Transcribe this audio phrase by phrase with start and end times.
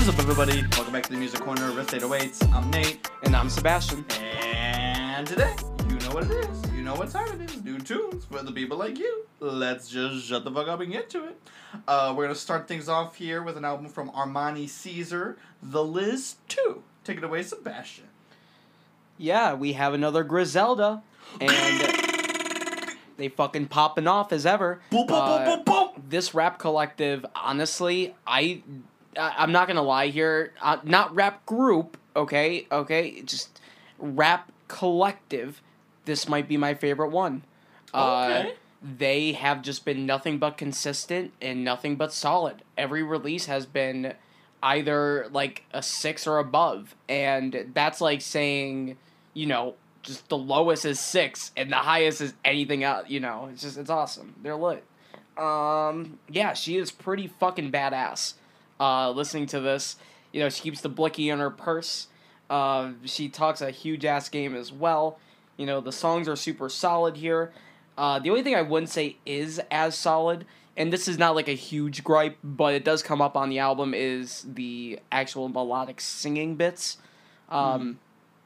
[0.00, 0.62] What is up, everybody?
[0.78, 2.50] Welcome back to the Music Corner Riffs to 808s.
[2.54, 4.02] I'm Nate, And I'm Sebastian.
[4.10, 5.54] and today,
[5.90, 6.72] you know what it is.
[6.72, 7.62] You know what time it is.
[7.62, 9.26] New tunes for the people like you.
[9.40, 11.38] Let's just shut the fuck up and get to it.
[11.86, 16.36] Uh, we're gonna start things off here with an album from Armani Caesar, The Liz
[16.48, 16.82] 2.
[17.04, 18.06] Take it away, Sebastian.
[19.18, 21.02] Yeah, we have another Griselda.
[21.42, 24.80] And they fucking popping off as ever.
[24.90, 26.02] Boop, boop, Uh, boop, boop, boop.
[26.08, 28.62] This rap collective, honestly, I,
[29.18, 30.52] I I'm not gonna lie here.
[30.60, 33.60] Uh, not rap group, okay, okay, just
[33.98, 35.62] rap collective.
[36.04, 37.42] This might be my favorite one.
[37.92, 38.54] Uh, Okay.
[38.82, 42.62] they have just been nothing but consistent and nothing but solid.
[42.78, 44.14] Every release has been
[44.62, 48.96] either like a six or above, and that's like saying,
[49.34, 53.08] you know, just the lowest is six and the highest is anything else.
[53.08, 54.34] You know, it's just it's awesome.
[54.42, 54.84] They're lit.
[55.36, 58.34] Um, yeah, she is pretty fucking badass.
[58.80, 59.96] Uh, listening to this,
[60.32, 62.06] you know, she keeps the blicky in her purse.
[62.48, 65.18] Uh, she talks a huge ass game as well.
[65.58, 67.52] You know, the songs are super solid here.
[67.98, 71.48] Uh, the only thing I wouldn't say is as solid, and this is not like
[71.48, 76.00] a huge gripe, but it does come up on the album, is the actual melodic
[76.00, 76.96] singing bits.
[77.50, 77.98] Um,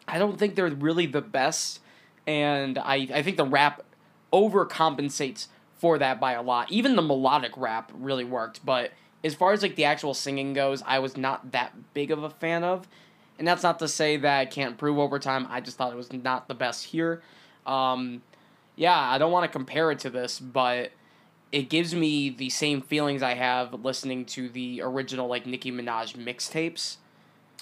[0.09, 1.79] I don't think they're really the best,
[2.27, 3.85] and I, I think the rap
[4.33, 5.47] overcompensates
[5.79, 6.73] for that by a lot.
[6.73, 8.91] Even the melodic rap really worked, but
[9.25, 12.31] as far as like the actual singing goes, I was not that big of a
[12.31, 12.87] fan of.
[13.39, 15.47] And that's not to say that I can't improve over time.
[15.51, 17.23] I just thought it was not the best here.
[17.67, 18.23] Um,
[18.77, 20.93] yeah, I don't want to compare it to this, but
[21.51, 26.17] it gives me the same feelings I have listening to the original like Nicki Minaj
[26.17, 26.97] mixtapes.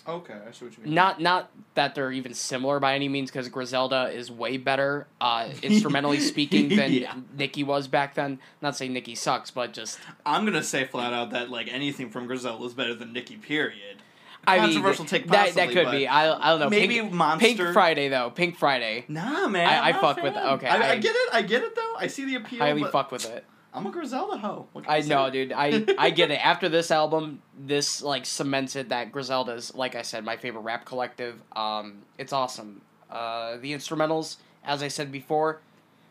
[0.09, 0.95] Okay, I see what you mean.
[0.95, 5.49] Not not that they're even similar by any means, because Griselda is way better, uh,
[5.63, 7.15] instrumentally speaking, than Yeah.
[7.37, 8.41] Nicki was back then.
[8.61, 12.27] Not saying Nicki sucks, but just I'm gonna say flat out that like anything from
[12.27, 13.37] Griselda is better than Nicki.
[13.37, 13.99] Period.
[14.45, 16.09] I mean, Controversial take that that possibly, could but be.
[16.09, 16.69] I I don't know.
[16.71, 17.47] maybe Pink, Monster.
[17.47, 18.31] Pink Friday though.
[18.31, 19.05] Pink Friday.
[19.07, 19.69] Nah, man.
[19.69, 20.45] I- I'm I not fuck with fan.
[20.49, 20.51] it.
[20.55, 21.29] Okay, I, I, I- get it.
[21.33, 21.95] I get it though.
[21.97, 22.59] I see the appeal.
[22.59, 23.45] Highly but fuck with it.
[23.75, 24.67] I'm a Griselda hoe.
[24.87, 25.53] I know, dude.
[25.53, 26.45] I I get it.
[26.45, 31.41] After this album, this like cemented that Griselda's, like I said, my favorite rap collective.
[31.57, 32.83] Um, it's awesome.
[33.11, 35.61] Uh, the instrumentals, as I said before,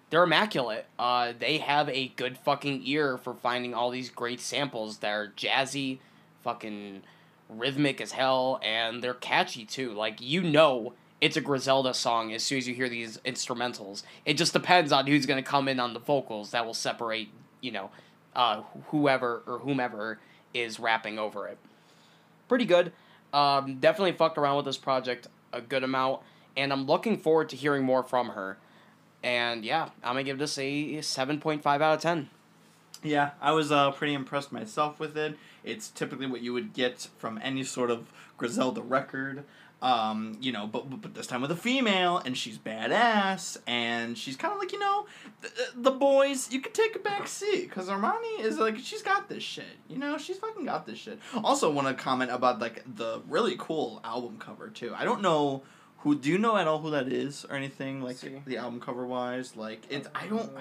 [0.10, 0.88] they're immaculate.
[0.98, 4.98] Uh, they have a good fucking ear for finding all these great samples.
[4.98, 6.00] They're jazzy,
[6.44, 7.04] fucking
[7.48, 9.92] rhythmic as hell, and they're catchy too.
[9.94, 10.94] Like you know.
[11.20, 14.02] It's a Griselda song as soon as you hear these instrumentals.
[14.26, 17.30] It just depends on who's going to come in on the vocals that will separate,
[17.62, 17.90] you know,
[18.36, 20.20] uh, whoever or whomever
[20.54, 21.58] is rapping over it.
[22.48, 22.92] Pretty good.
[23.34, 26.22] Um, definitely fucked around with this project a good amount,
[26.58, 28.58] and I'm looking forward to hearing more from her.
[29.24, 32.30] And yeah, I'm gonna give this a seven point five out of ten.
[33.04, 35.38] Yeah, I was uh, pretty impressed myself with it.
[35.64, 39.44] It's typically what you would get from any sort of Griselda record.
[39.82, 44.36] Um, you know, but but this time with a female, and she's badass, and she's
[44.36, 45.08] kind of like you know,
[45.42, 46.52] the, the boys.
[46.52, 49.66] You could take a back seat because Armani is like she's got this shit.
[49.88, 51.20] You know, she's fucking got this shit.
[51.44, 54.94] Also, want to comment about like the really cool album cover too.
[54.96, 55.64] I don't know
[56.00, 56.16] who.
[56.16, 58.40] Do you know at all who that is or anything like See.
[58.46, 59.56] the album cover wise?
[59.58, 60.52] Like it's I don't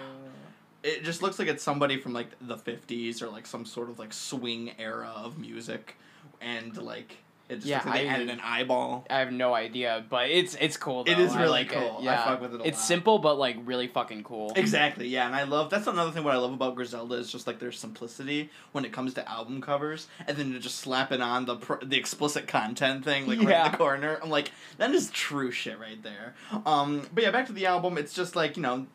[0.83, 3.99] it just looks like it's somebody from like the 50s or like some sort of
[3.99, 5.97] like swing era of music
[6.41, 7.19] and like
[7.51, 10.31] it just Yeah, looks like they I- added an eyeball I have no idea, but
[10.31, 11.05] it's it's cool.
[11.05, 11.13] Though.
[11.13, 11.97] It is I really like cool.
[11.97, 12.05] I It.
[12.05, 12.85] Yeah, fuck with it a it's lot.
[12.87, 14.53] simple but like really fucking cool.
[14.57, 17.47] exactly yeah and i love that's another thing what i love about griselda is just
[17.47, 21.21] like their simplicity when it comes to album covers and then to just slap it
[21.21, 24.91] on the pr- the explicit content thing like right in the corner i'm like that
[24.93, 26.35] is true shit right there
[26.67, 28.87] um but yeah back to the album it's just like you know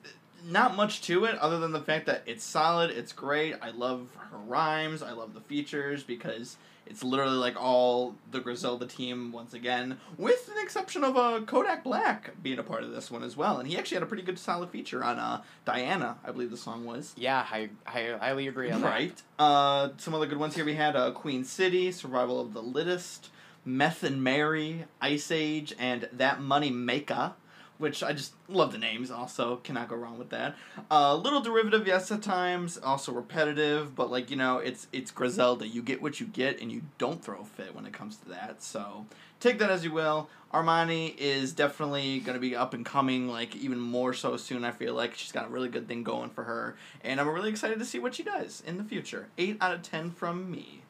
[0.48, 4.08] not much to it other than the fact that it's solid it's great i love
[4.32, 6.56] her rhymes i love the features because
[6.86, 11.84] it's literally like all the Griselda team once again, with an exception of uh, Kodak
[11.84, 13.58] Black being a part of this one as well.
[13.58, 16.58] And he actually had a pretty good solid feature on uh, Diana, I believe the
[16.58, 17.14] song was.
[17.18, 18.90] Yeah, I, I highly agree on that.
[18.90, 19.22] Right.
[19.40, 20.66] Uh, some other good ones here.
[20.66, 23.30] We had uh, Queen City, Survival of the Littest,
[23.66, 27.34] Meth and Mary, Ice Age, and That Money Maker,
[27.78, 29.12] which I just love the names.
[29.12, 30.56] Also, cannot go wrong with that.
[30.90, 32.78] A uh, little derivative, yes, at times.
[32.78, 35.68] Also repetitive, but like you know, it's it's Griselda.
[35.68, 38.30] You get what you get, and you don't throw a fit when it comes to
[38.30, 38.64] that.
[38.64, 39.06] So
[39.40, 40.30] take that as you will.
[40.54, 44.64] Armani is definitely going to be up and coming, like even more so soon.
[44.64, 47.50] I feel like she's got a really good thing going for her, and I'm really
[47.50, 49.28] excited to see what she does in the future.
[49.38, 50.84] Eight out of ten from me.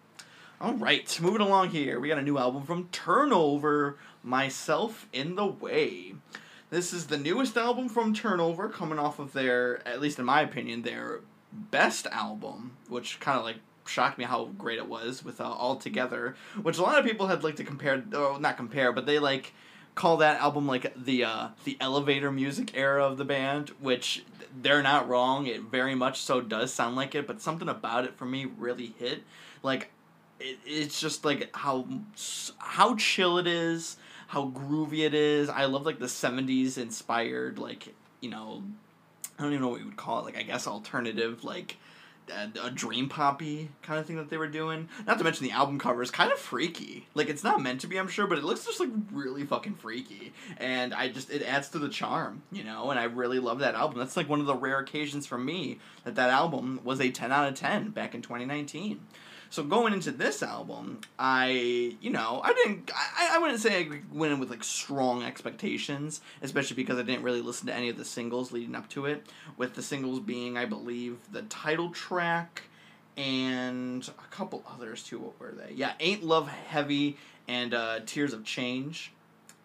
[0.61, 5.45] All right, moving along here, we got a new album from Turnover, Myself in the
[5.45, 6.13] Way.
[6.75, 10.42] This is the newest album from Turnover, coming off of their, at least in my
[10.42, 11.22] opinion, their
[11.54, 15.77] best album, which kind of like shocked me how great it was with uh, All
[15.77, 19.19] Together, which a lot of people had like to compare, or not compare, but they
[19.19, 19.54] like
[19.95, 24.25] call that album like the uh, the elevator music era of the band, which
[24.62, 25.48] they're not wrong.
[25.48, 28.94] It very much so does sound like it, but something about it for me really
[29.00, 29.24] hit.
[29.63, 29.92] Like,
[30.42, 31.88] it, it's just like how
[32.57, 33.95] how chill it is,
[34.27, 35.50] how groovy it is.
[35.50, 38.63] I love like the '70s inspired like you know,
[39.38, 40.25] I don't even know what you would call it.
[40.25, 41.77] Like I guess alternative like
[42.30, 44.89] a, a dream poppy kind of thing that they were doing.
[45.06, 47.07] Not to mention the album cover is kind of freaky.
[47.13, 49.75] Like it's not meant to be, I'm sure, but it looks just like really fucking
[49.75, 50.33] freaky.
[50.57, 52.89] And I just it adds to the charm, you know.
[52.92, 54.00] And I really love that album.
[54.00, 57.31] That's like one of the rare occasions for me that that album was a ten
[57.31, 59.00] out of ten back in 2019.
[59.55, 64.01] So going into this album, I you know I didn't I, I wouldn't say I
[64.11, 67.95] went in with like strong expectations, especially because I didn't really listen to any of
[67.95, 69.25] the singles leading up to it.
[69.55, 72.63] With the singles being, I believe, the title track
[73.15, 75.19] and a couple others too.
[75.19, 75.73] What were they?
[75.73, 77.15] Yeah, Ain't Love Heavy
[77.47, 79.13] and uh, Tears of Change,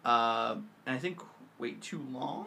[0.04, 0.54] uh,
[0.86, 1.18] and I think
[1.58, 2.46] Wait Too Long.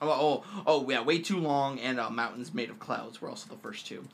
[0.00, 3.48] Oh, oh, oh, yeah, Way Too Long and uh, Mountains Made of Clouds were also
[3.48, 4.06] the first two.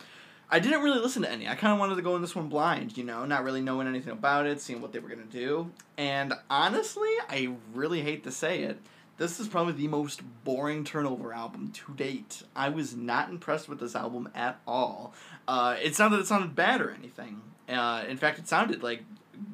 [0.52, 1.46] I didn't really listen to any.
[1.46, 3.86] I kind of wanted to go in this one blind, you know, not really knowing
[3.86, 5.70] anything about it, seeing what they were going to do.
[5.96, 8.78] And honestly, I really hate to say it,
[9.16, 12.42] this is probably the most boring turnover album to date.
[12.56, 15.14] I was not impressed with this album at all.
[15.46, 17.42] Uh, it sounded it sounded bad or anything.
[17.68, 19.04] Uh, in fact, it sounded like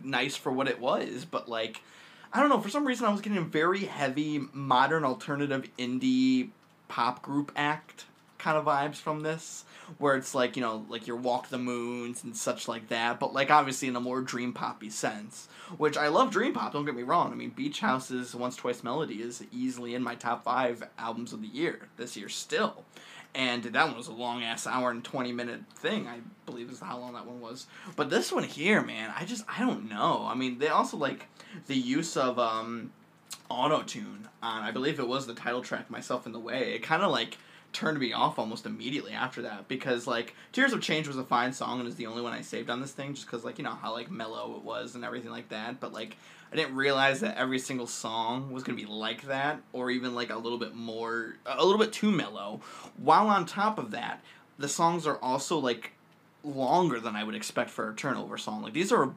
[0.03, 1.83] nice for what it was, but like
[2.33, 2.61] I don't know.
[2.61, 6.51] For some reason, I was getting a very heavy modern alternative indie
[6.89, 8.06] pop group act
[8.47, 9.65] kind of vibes from this
[9.99, 13.35] where it's like you know like your walk the moons and such like that but
[13.35, 15.49] like obviously in a more dream poppy sense
[15.79, 17.33] which i love dream pop don't get me wrong.
[17.33, 21.41] I mean beach house's once twice melody is easily in my top five albums of
[21.41, 22.85] the year this year still.
[23.35, 26.81] And that one was a long ass hour and 20 minute thing i believe is
[26.81, 27.67] how long that one was.
[27.97, 30.29] But this one here man i just i don't know.
[30.31, 31.29] I mean they also like
[31.67, 32.93] the use of um
[33.49, 36.75] auto tune on i believe it was the title track myself in the way.
[36.75, 37.39] It kind of like
[37.73, 41.53] turned me off almost immediately after that because like Tears of Change was a fine
[41.53, 43.65] song and is the only one I saved on this thing just because like you
[43.65, 46.17] know how like mellow it was and everything like that but like
[46.53, 50.31] I didn't realize that every single song was gonna be like that or even like
[50.31, 52.61] a little bit more a little bit too mellow.
[52.97, 54.23] While on top of that
[54.59, 55.93] the songs are also like
[56.43, 58.63] longer than I would expect for a turnover song.
[58.63, 59.15] Like these are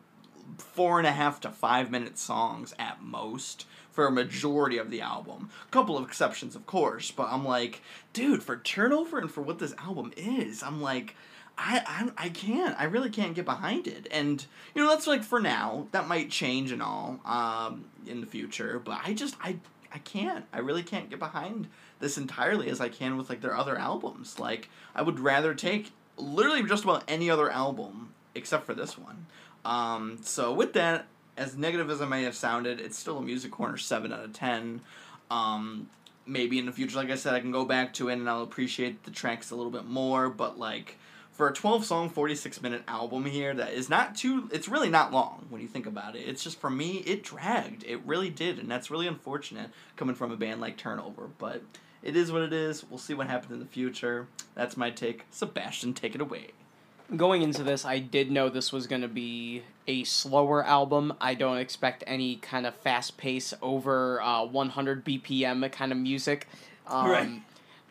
[0.57, 3.65] four and a half to five minute songs at most
[3.99, 5.49] for a majority of the album.
[5.67, 7.81] A couple of exceptions, of course, but I'm like,
[8.13, 11.17] dude, for turnover and for what this album is, I'm like,
[11.57, 12.79] I, I, I can't.
[12.79, 14.07] I really can't get behind it.
[14.09, 15.87] And, you know, that's like for now.
[15.91, 18.79] That might change and all um, in the future.
[18.81, 19.57] But I just, I,
[19.93, 20.45] I can't.
[20.53, 21.67] I really can't get behind
[21.99, 24.39] this entirely as I can with like their other albums.
[24.39, 29.25] Like, I would rather take literally just about any other album except for this one.
[29.65, 31.07] Um, so with that,
[31.39, 34.33] as negative as I may have sounded, it's still a music corner seven out of
[34.33, 34.81] ten.
[35.31, 35.89] Um,
[36.25, 38.43] maybe in the future, like I said, I can go back to it and I'll
[38.43, 40.29] appreciate the tracks a little bit more.
[40.29, 40.97] But like
[41.31, 44.49] for a twelve song, forty six minute album here, that is not too.
[44.51, 46.27] It's really not long when you think about it.
[46.27, 47.85] It's just for me, it dragged.
[47.87, 51.29] It really did, and that's really unfortunate coming from a band like Turnover.
[51.37, 51.63] But
[52.03, 52.83] it is what it is.
[52.89, 54.27] We'll see what happens in the future.
[54.55, 55.23] That's my take.
[55.31, 56.49] Sebastian, take it away
[57.15, 61.13] going into this, I did know this was going to be a slower album.
[61.19, 66.47] I don't expect any kind of fast pace over uh, 100 BPM kind of music.
[66.87, 67.41] Um, right.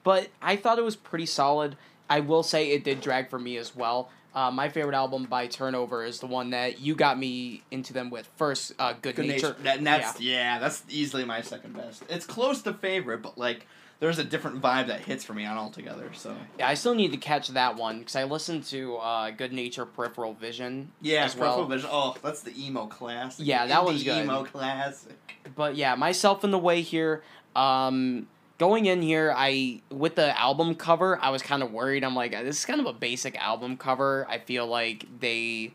[0.04, 1.76] But I thought it was pretty solid.
[2.08, 4.10] I will say it did drag for me as well.
[4.34, 8.08] Uh, my favorite album by Turnover is the one that you got me into them
[8.08, 8.72] with first.
[8.78, 9.48] Uh, Good, Good Nature.
[9.48, 9.62] Nature.
[9.64, 10.54] That, that's yeah.
[10.54, 12.04] yeah, that's easily my second best.
[12.08, 13.66] It's close to favorite, but like
[14.00, 16.11] there's a different vibe that hits for me on altogether.
[16.14, 19.52] So yeah, I still need to catch that one because I listened to uh, Good
[19.52, 20.93] Nature Peripheral Vision.
[21.00, 21.67] Yeah, Peripheral well.
[21.67, 21.90] Vision.
[21.93, 23.47] Oh, that's the emo classic.
[23.47, 24.25] Yeah, that one's good.
[24.25, 25.17] Emo classic.
[25.57, 27.23] But yeah, myself in the way here.
[27.57, 28.28] Um,
[28.59, 32.05] going in here, I with the album cover, I was kind of worried.
[32.05, 34.26] I'm like, this is kind of a basic album cover.
[34.28, 35.75] I feel like they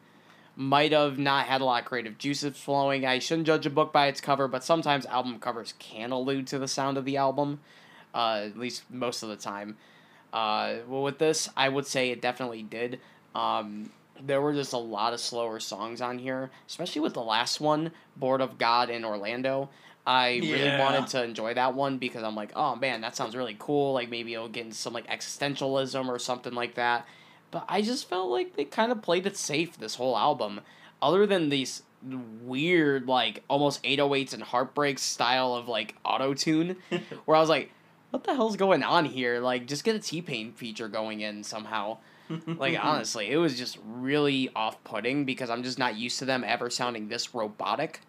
[0.56, 3.06] might have not had a lot of creative juices flowing.
[3.06, 6.60] I shouldn't judge a book by its cover, but sometimes album covers can allude to
[6.60, 7.60] the sound of the album
[8.14, 9.78] uh, at least most of the time.
[10.32, 13.00] Uh, well, with this, I would say it definitely did.
[13.36, 13.92] Um,
[14.22, 17.92] there were just a lot of slower songs on here, especially with the last one,
[18.16, 19.70] Board of God in Orlando.
[20.06, 20.54] I yeah.
[20.54, 23.94] really wanted to enjoy that one because I'm like, oh man, that sounds really cool.
[23.94, 27.08] Like maybe it'll get into some like existentialism or something like that.
[27.52, 30.62] But I just felt like they kind of played it safe this whole album.
[31.02, 31.84] Other than these
[32.42, 36.78] weird, like almost 808s and heartbreaks style of like auto tune,
[37.26, 37.72] where I was like,
[38.14, 39.40] what the hell's going on here?
[39.40, 41.98] Like, just get a T Pain feature going in somehow.
[42.46, 46.70] Like honestly, it was just really off-putting because I'm just not used to them ever
[46.70, 48.02] sounding this robotic.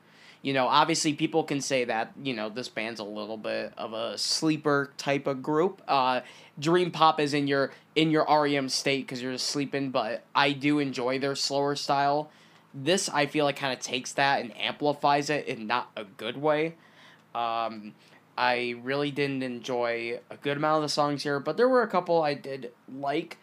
[0.43, 3.95] You know, obviously people can say that, you know, this band's a little bit of
[3.95, 5.81] a sleeper type of group.
[5.89, 6.21] Uh
[6.59, 10.53] Dream Pop is in your in your REM state cuz you're just sleeping, but I
[10.53, 12.31] do enjoy their slower style.
[12.75, 16.37] This I feel like kind of takes that and amplifies it in not a good
[16.37, 16.75] way.
[17.35, 17.95] Um
[18.37, 21.89] I really didn't enjoy a good amount of the songs here, but there were a
[21.89, 23.39] couple I did like.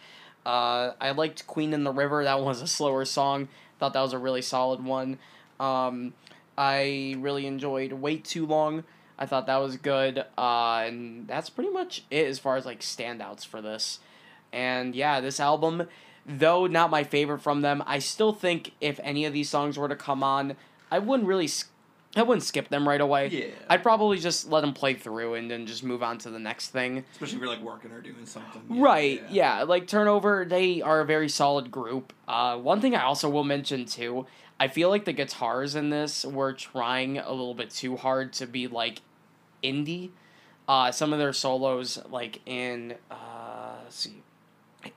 [0.45, 2.23] Uh, I liked Queen in the River.
[2.23, 3.47] That was a slower song.
[3.79, 5.17] Thought that was a really solid one.
[5.59, 6.13] Um,
[6.57, 8.83] I really enjoyed Wait Too Long.
[9.17, 10.25] I thought that was good.
[10.37, 13.99] Uh, and that's pretty much it as far as like standouts for this.
[14.51, 15.87] And yeah, this album,
[16.25, 19.87] though not my favorite from them, I still think if any of these songs were
[19.87, 20.55] to come on,
[20.89, 21.47] I wouldn't really
[22.15, 23.27] I wouldn't skip them right away.
[23.29, 23.45] Yeah.
[23.69, 26.69] I'd probably just let them play through and then just move on to the next
[26.69, 27.05] thing.
[27.13, 28.81] Especially if you're like working or doing something.
[28.81, 29.63] Right, yeah.
[29.63, 32.11] Like Turnover, they are a very solid group.
[32.27, 34.25] Uh, one thing I also will mention too,
[34.59, 38.45] I feel like the guitars in this were trying a little bit too hard to
[38.45, 39.01] be like
[39.63, 40.09] indie.
[40.67, 44.21] Uh, some of their solos, like in, uh, see,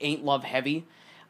[0.00, 0.85] Ain't Love Heavy,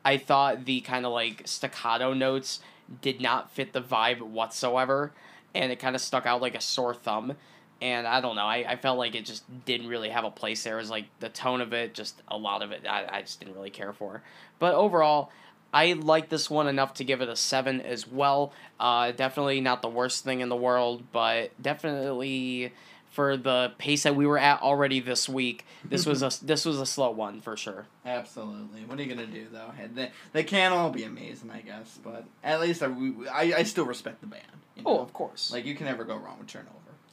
[0.05, 2.61] I thought the kind of like staccato notes
[3.03, 5.13] did not fit the vibe whatsoever
[5.55, 7.35] and it kind of stuck out like a sore thumb.
[7.81, 10.63] And I don't know, I, I felt like it just didn't really have a place
[10.65, 10.75] there.
[10.75, 13.41] It was like the tone of it, just a lot of it, I, I just
[13.41, 14.23] didn't really care for.
[14.59, 15.31] But overall,
[15.73, 18.53] I like this one enough to give it a 7 as well.
[18.79, 22.73] Uh, definitely not the worst thing in the world, but definitely
[23.15, 26.81] for the pace that we were at already this week, this was a this was
[26.81, 27.87] a slow one for sure.
[28.05, 28.85] Absolutely.
[28.85, 29.73] What are you gonna do though?
[29.95, 32.89] They, they can't all be amazing, I guess, but at least I,
[33.33, 34.43] I, I still respect the band.
[34.77, 34.91] You know?
[34.91, 35.53] Oh, of course.
[35.53, 36.73] Like you can never go wrong with Turnover.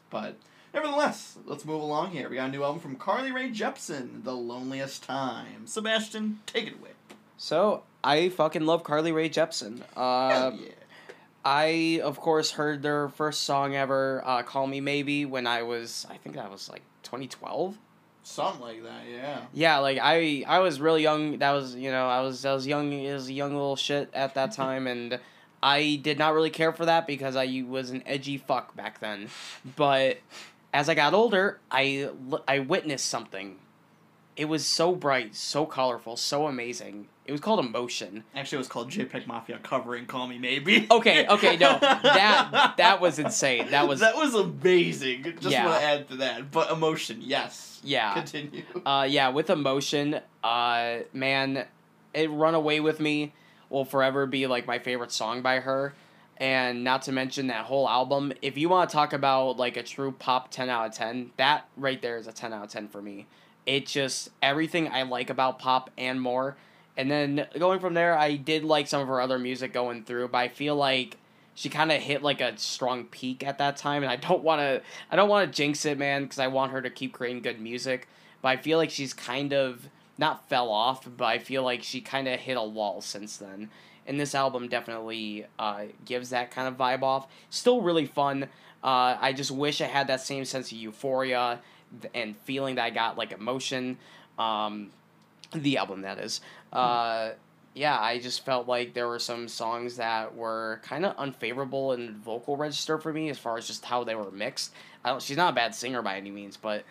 [0.10, 0.38] But
[0.74, 2.27] nevertheless, let's move along here.
[2.27, 5.67] We got a new album from Carly Rae Jepsen, The Loneliest Time.
[5.67, 6.91] Sebastian, take it away.
[7.38, 9.81] So I fucking love Carly Rae Jepsen.
[9.96, 10.72] Uh, yeah.
[11.44, 16.06] I of course heard their first song ever, uh, "Call Me Maybe," when I was
[16.10, 17.78] I think that was like twenty twelve.
[18.24, 19.42] Something like that, yeah.
[19.52, 21.40] Yeah, like I I was really young.
[21.40, 24.36] That was you know I was I was young as a young little shit at
[24.36, 25.20] that time, and
[25.64, 29.30] I did not really care for that because I was an edgy fuck back then.
[29.76, 30.20] But
[30.74, 32.10] as I got older, I
[32.48, 33.58] I witnessed something
[34.36, 37.08] it was so bright, so colorful, so amazing.
[37.26, 38.24] It was called Emotion.
[38.36, 43.02] Actually, it was called JPEG Mafia covering "Call Me Maybe." Okay, okay, no, that that
[43.02, 43.70] was insane.
[43.72, 45.24] That was that was amazing.
[45.40, 45.66] Just yeah.
[45.66, 47.80] want to add to that, but Emotion, yes.
[47.84, 48.14] Yeah.
[48.14, 48.64] Continue.
[48.86, 51.66] Uh, yeah, with Emotion, uh, man,
[52.14, 53.34] it "Run Away with Me"
[53.70, 55.94] will forever be like my favorite song by her.
[56.38, 58.34] And not to mention that whole album.
[58.42, 61.68] If you want to talk about like a true pop ten out of ten, that
[61.78, 63.28] right there is a ten out of ten for me
[63.65, 66.56] it just everything I like about pop and more.
[66.98, 70.27] And then going from there, I did like some of her other music going through,
[70.30, 71.18] but I feel like
[71.53, 74.62] she kind of hit like a strong peak at that time, and I don't want
[74.62, 77.41] to I don't want to jinx it, man, because I want her to keep creating
[77.41, 78.08] good music.
[78.41, 79.88] But I feel like she's kind of
[80.18, 83.70] not fell off, but I feel like she kind of hit a wall since then.
[84.08, 87.27] And this album definitely uh, gives that kind of vibe off.
[87.50, 88.46] Still really fun.
[88.84, 91.60] Uh, I just wish I had that same sense of euphoria
[92.14, 93.98] and feeling that I got like emotion.
[94.38, 94.92] Um,
[95.54, 96.42] the album that is.
[96.72, 97.32] Uh,
[97.74, 102.18] yeah, I just felt like there were some songs that were kind of unfavorable in
[102.18, 104.74] vocal register for me as far as just how they were mixed.
[105.04, 106.84] I don't, she's not a bad singer by any means, but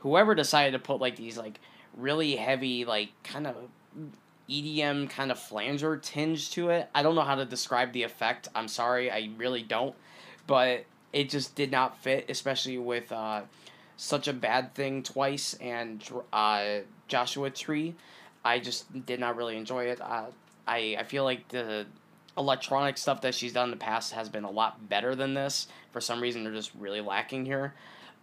[0.00, 1.58] whoever decided to put like these like
[1.96, 3.56] really heavy like kind of
[4.48, 6.88] EDM kind of flanger tinge to it.
[6.94, 8.48] I don't know how to describe the effect.
[8.54, 9.94] I'm sorry, I really don't.
[10.46, 13.42] But it just did not fit, especially with uh,
[14.00, 16.02] such a bad thing twice and
[16.32, 17.94] uh, Joshua Tree.
[18.42, 20.00] I just did not really enjoy it.
[20.00, 20.26] Uh,
[20.66, 21.86] I I feel like the
[22.38, 25.66] electronic stuff that she's done in the past has been a lot better than this.
[25.92, 27.74] For some reason, they're just really lacking here.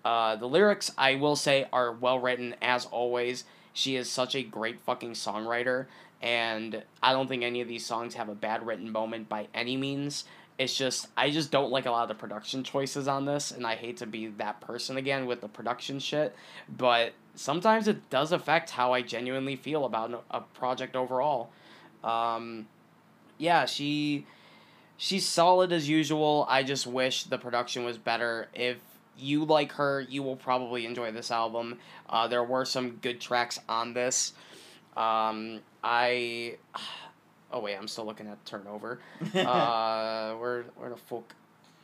[0.04, 3.44] Uh, the lyrics, I will say, are well written as always.
[3.72, 5.86] She is such a great fucking songwriter,
[6.24, 9.78] and I don't think any of these songs have a bad written moment by any
[9.78, 10.24] means.
[10.58, 13.66] It's just I just don't like a lot of the production choices on this, and
[13.66, 16.36] I hate to be that person again with the production shit.
[16.68, 21.50] But sometimes it does affect how I genuinely feel about a project overall.
[22.04, 22.68] Um,
[23.38, 24.26] yeah, she
[24.98, 26.46] she's solid as usual.
[26.50, 28.48] I just wish the production was better.
[28.54, 28.78] If
[29.18, 31.80] you like her, you will probably enjoy this album.
[32.10, 34.34] Uh, there were some good tracks on this.
[34.96, 36.58] Um, I
[37.52, 39.00] Oh wait, I'm still looking at turnover.
[39.36, 41.34] uh, where where the fuck,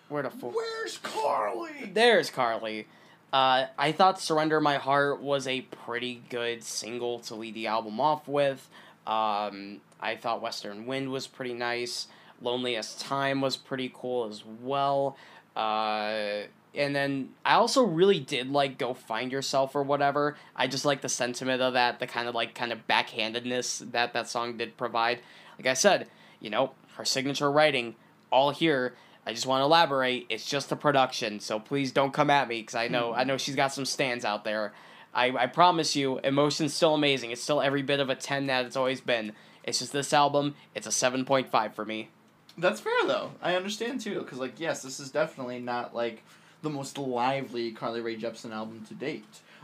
[0.10, 0.56] where the fuck?
[0.56, 1.92] Where's Carly?
[1.94, 2.88] There's Carly.
[3.32, 8.00] Uh, I thought "Surrender My Heart" was a pretty good single to lead the album
[8.00, 8.70] off with.
[9.08, 12.08] Um, I thought Western Wind was pretty nice.
[12.42, 15.18] Loneliest Time was pretty cool as well.
[15.56, 16.44] Uh,
[16.76, 20.36] and then I also really did like Go Find Yourself or whatever.
[20.56, 24.14] I just like the sentiment of that, the kind of like kind of backhandedness that
[24.14, 25.20] that song did provide.
[25.64, 26.08] Like I said,
[26.42, 27.96] you know, her signature writing,
[28.32, 28.96] all here.
[29.26, 30.26] I just want to elaborate.
[30.30, 33.38] It's just the production, so please don't come at me because I know I know
[33.38, 34.74] she's got some stands out there.
[35.14, 37.32] I, I promise you, emotion's still amazing.
[37.32, 39.32] It's still every bit of a ten that it's always been.
[39.64, 40.56] It's just this album.
[40.76, 42.10] It's a seven point five for me.
[42.58, 43.32] That's fair though.
[43.42, 46.24] I understand too, because like yes, this is definitely not like
[46.62, 49.24] the most lively Carly Rae Jepsen album to date.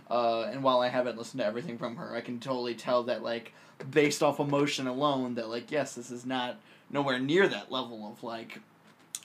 [0.09, 3.21] Uh, and while I haven't listened to everything from her, I can totally tell that
[3.23, 3.51] like
[3.89, 6.57] based off emotion alone, that like yes, this is not
[6.89, 8.59] nowhere near that level of like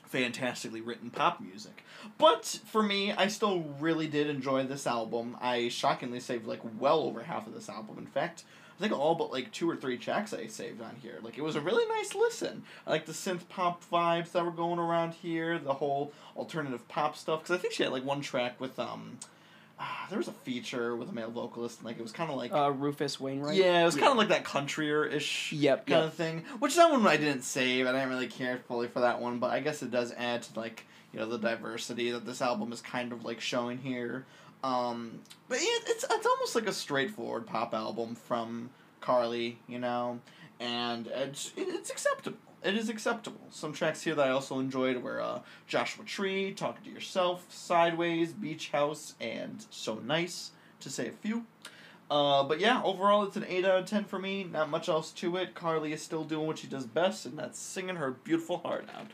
[0.07, 1.85] fantastically written pop music.
[2.19, 5.37] But for me, I still really did enjoy this album.
[5.41, 7.99] I shockingly saved like well over half of this album.
[7.99, 8.45] In fact,
[8.77, 11.19] I think all but like two or three tracks I saved on here.
[11.23, 12.65] Like it was a really nice listen.
[12.87, 17.17] I like the synth pop vibes that were going around here, the whole alternative pop
[17.17, 17.43] stuff.
[17.43, 19.19] Because I think she had like one track with um,
[19.79, 22.37] ah, there was a feature with a male vocalist, and like it was kind of
[22.37, 23.57] like Uh, Rufus Wainwright.
[23.57, 25.87] yeah, it was kind of like that countryer ish Yep.
[25.87, 26.05] kind Yep.
[26.09, 26.45] of thing.
[26.61, 27.87] Which that one I didn't save.
[27.87, 30.59] I didn't really care fully for that one, but I guess it does add to
[30.61, 34.27] like you know the diversity that this album is kind of like showing here.
[34.63, 40.21] Um, but yeah, it's it's almost like a straightforward pop album from Carly, you know,
[40.61, 42.39] and it's it's acceptable.
[42.65, 43.43] It is acceptable.
[43.51, 48.33] Some tracks here that I also enjoyed were uh, Joshua Tree, Talking to Yourself, Sideways,
[48.33, 51.45] Beach House, and So Nice, to say a few.
[52.11, 54.45] Uh, but yeah, overall it's an 8 out of 10 for me.
[54.45, 55.55] Not much else to it.
[55.55, 59.09] Carly is still doing what she does best, and that's singing her beautiful heart out.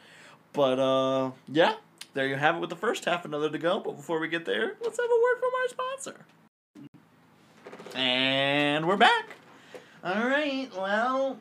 [0.52, 1.74] But uh, yeah,
[2.14, 3.80] there you have it with the first half, another to go.
[3.80, 6.26] But before we get there, let's have a word from our sponsor.
[7.96, 9.30] And we're back.
[10.04, 11.38] All right, well,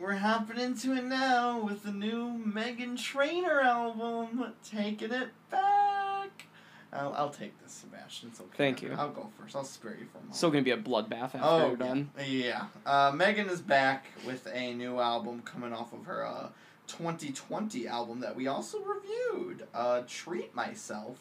[0.00, 6.46] we're hopping into it now with the new Meghan Trainor album, Taking It Back.
[6.92, 8.30] I'll, I'll take this, Sebastian.
[8.30, 8.56] It's okay.
[8.56, 8.94] Thank you.
[8.96, 9.56] I'll go first.
[9.56, 10.36] I'll spare you for a moment.
[10.36, 12.10] Still gonna be a bloodbath after Oh, you're done.
[12.26, 12.66] Yeah.
[12.84, 16.48] Uh, Meghan is back with a new album coming off of her uh,
[16.86, 21.18] 2020 album that we also reviewed, uh, Treat Myself,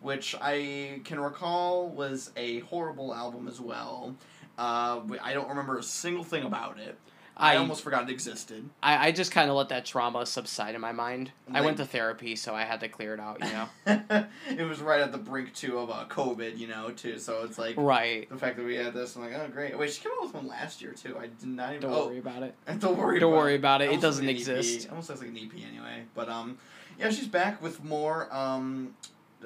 [0.00, 4.14] which I can recall was a horrible album as well.
[4.58, 6.98] Uh, I don't remember a single thing about it.
[7.38, 8.68] I, I almost forgot it existed.
[8.82, 11.32] I, I just kind of let that trauma subside in my mind.
[11.52, 13.44] I went to therapy, so I had to clear it out.
[13.44, 14.26] You know.
[14.56, 17.18] it was right at the brink too of uh, COVID, you know, too.
[17.18, 18.28] So it's like right.
[18.30, 19.78] the fact that we had this, I'm like, oh great.
[19.78, 21.18] Wait, she came out with one last year too.
[21.18, 21.82] I did not even.
[21.82, 22.54] Don't oh, worry about it.
[22.78, 23.20] Don't worry.
[23.20, 23.92] Don't about worry about it.
[23.92, 24.88] It doesn't like exist.
[24.88, 26.04] Almost looks like an EP anyway.
[26.14, 26.56] But um,
[26.98, 28.94] yeah, she's back with more um,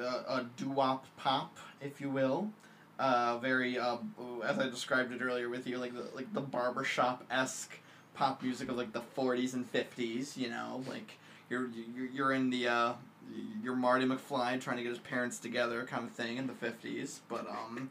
[0.01, 2.51] uh, a doo wop pop, if you will.
[3.01, 3.97] Uh, very uh,
[4.45, 7.79] as I described it earlier with you, like the like the barbershop esque
[8.15, 10.37] pop music of like the forties and fifties.
[10.37, 11.71] You know, like you're
[12.13, 12.93] you're in the uh,
[13.63, 17.23] you're Marty McFly trying to get his parents together kind of thing in the fifties.
[17.29, 17.91] But um.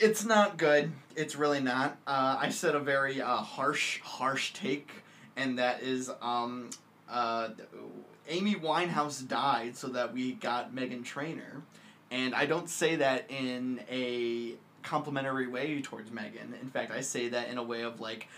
[0.00, 0.90] It's not good.
[1.14, 1.98] It's really not.
[2.04, 4.90] Uh, I said a very uh, harsh, harsh take,
[5.36, 6.70] and that is um,
[7.08, 7.50] uh,
[8.28, 11.62] Amy Winehouse died so that we got Meghan Trainor,
[12.14, 16.48] and I don't say that in a complimentary way towards Meghan.
[16.62, 18.28] In fact, I say that in a way of like,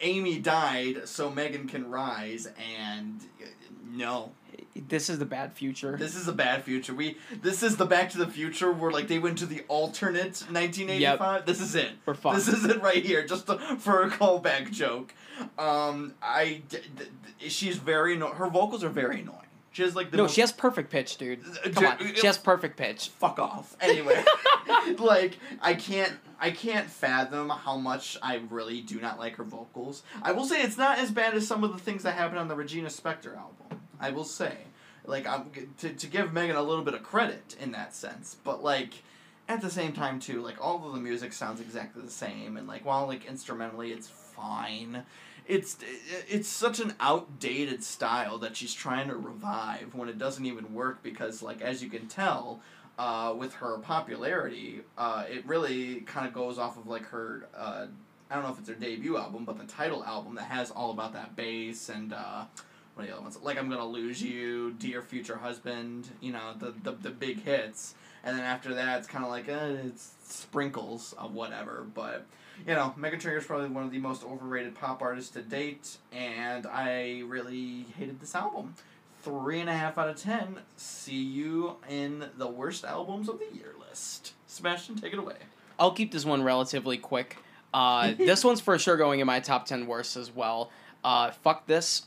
[0.00, 3.46] Amy died so Meghan can rise, and uh,
[3.92, 4.32] no,
[4.74, 5.96] This is the bad future.
[5.96, 6.92] this is a bad future.
[6.94, 10.42] We this is the Back to the Future where like they went to the alternate
[10.50, 11.46] 1985.
[11.46, 11.92] This is it.
[12.04, 12.34] We're fine.
[12.34, 15.14] This is it right here, just to, for a callback joke.
[15.58, 17.04] Um, I d- d-
[17.40, 19.45] d- she's very anno- her vocals are very annoying.
[19.76, 21.44] She has like the no, most- she has perfect pitch, dude.
[21.44, 23.10] Uh, Come on, she has perfect pitch.
[23.10, 23.76] fuck off.
[23.78, 24.24] Anyway,
[24.98, 30.02] like I can't I can't fathom how much I really do not like her vocals.
[30.22, 32.48] I will say it's not as bad as some of the things that happened on
[32.48, 33.82] the Regina Spektor album.
[34.00, 34.56] I will say,
[35.04, 38.64] like I'm to to give Meghan a little bit of credit in that sense, but
[38.64, 39.02] like.
[39.48, 42.66] At the same time, too, like all of the music sounds exactly the same, and
[42.66, 45.04] like while like instrumentally it's fine,
[45.48, 45.76] it's
[46.28, 51.02] it's such an outdated style that she's trying to revive when it doesn't even work
[51.02, 52.60] because like as you can tell
[52.98, 57.86] uh, with her popularity uh, it really kind of goes off of like her uh,
[58.30, 60.90] I don't know if it's her debut album but the title album that has all
[60.90, 62.44] about that bass and uh,
[62.94, 63.38] what are the other ones?
[63.42, 67.94] Like I'm gonna lose you dear future husband you know the the, the big hits.
[68.24, 72.26] And then after that it's kind of like uh, it's sprinkles of whatever but
[72.66, 75.96] you know, Meghan Trainor is probably one of the most overrated pop artists to date,
[76.12, 78.74] and I really hated this album.
[79.22, 80.60] Three and a half out of ten.
[80.76, 84.34] See you in the worst albums of the year list.
[84.46, 85.36] Sebastian, take it away.
[85.78, 87.38] I'll keep this one relatively quick.
[87.74, 90.70] Uh, this one's for sure going in my top ten worst as well.
[91.04, 92.02] Uh, fuck this.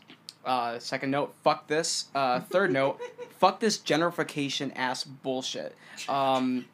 [0.45, 2.05] Uh, second note, fuck this.
[2.15, 2.99] Uh, third note,
[3.39, 5.75] fuck this gentrification ass bullshit.
[6.07, 6.65] Um,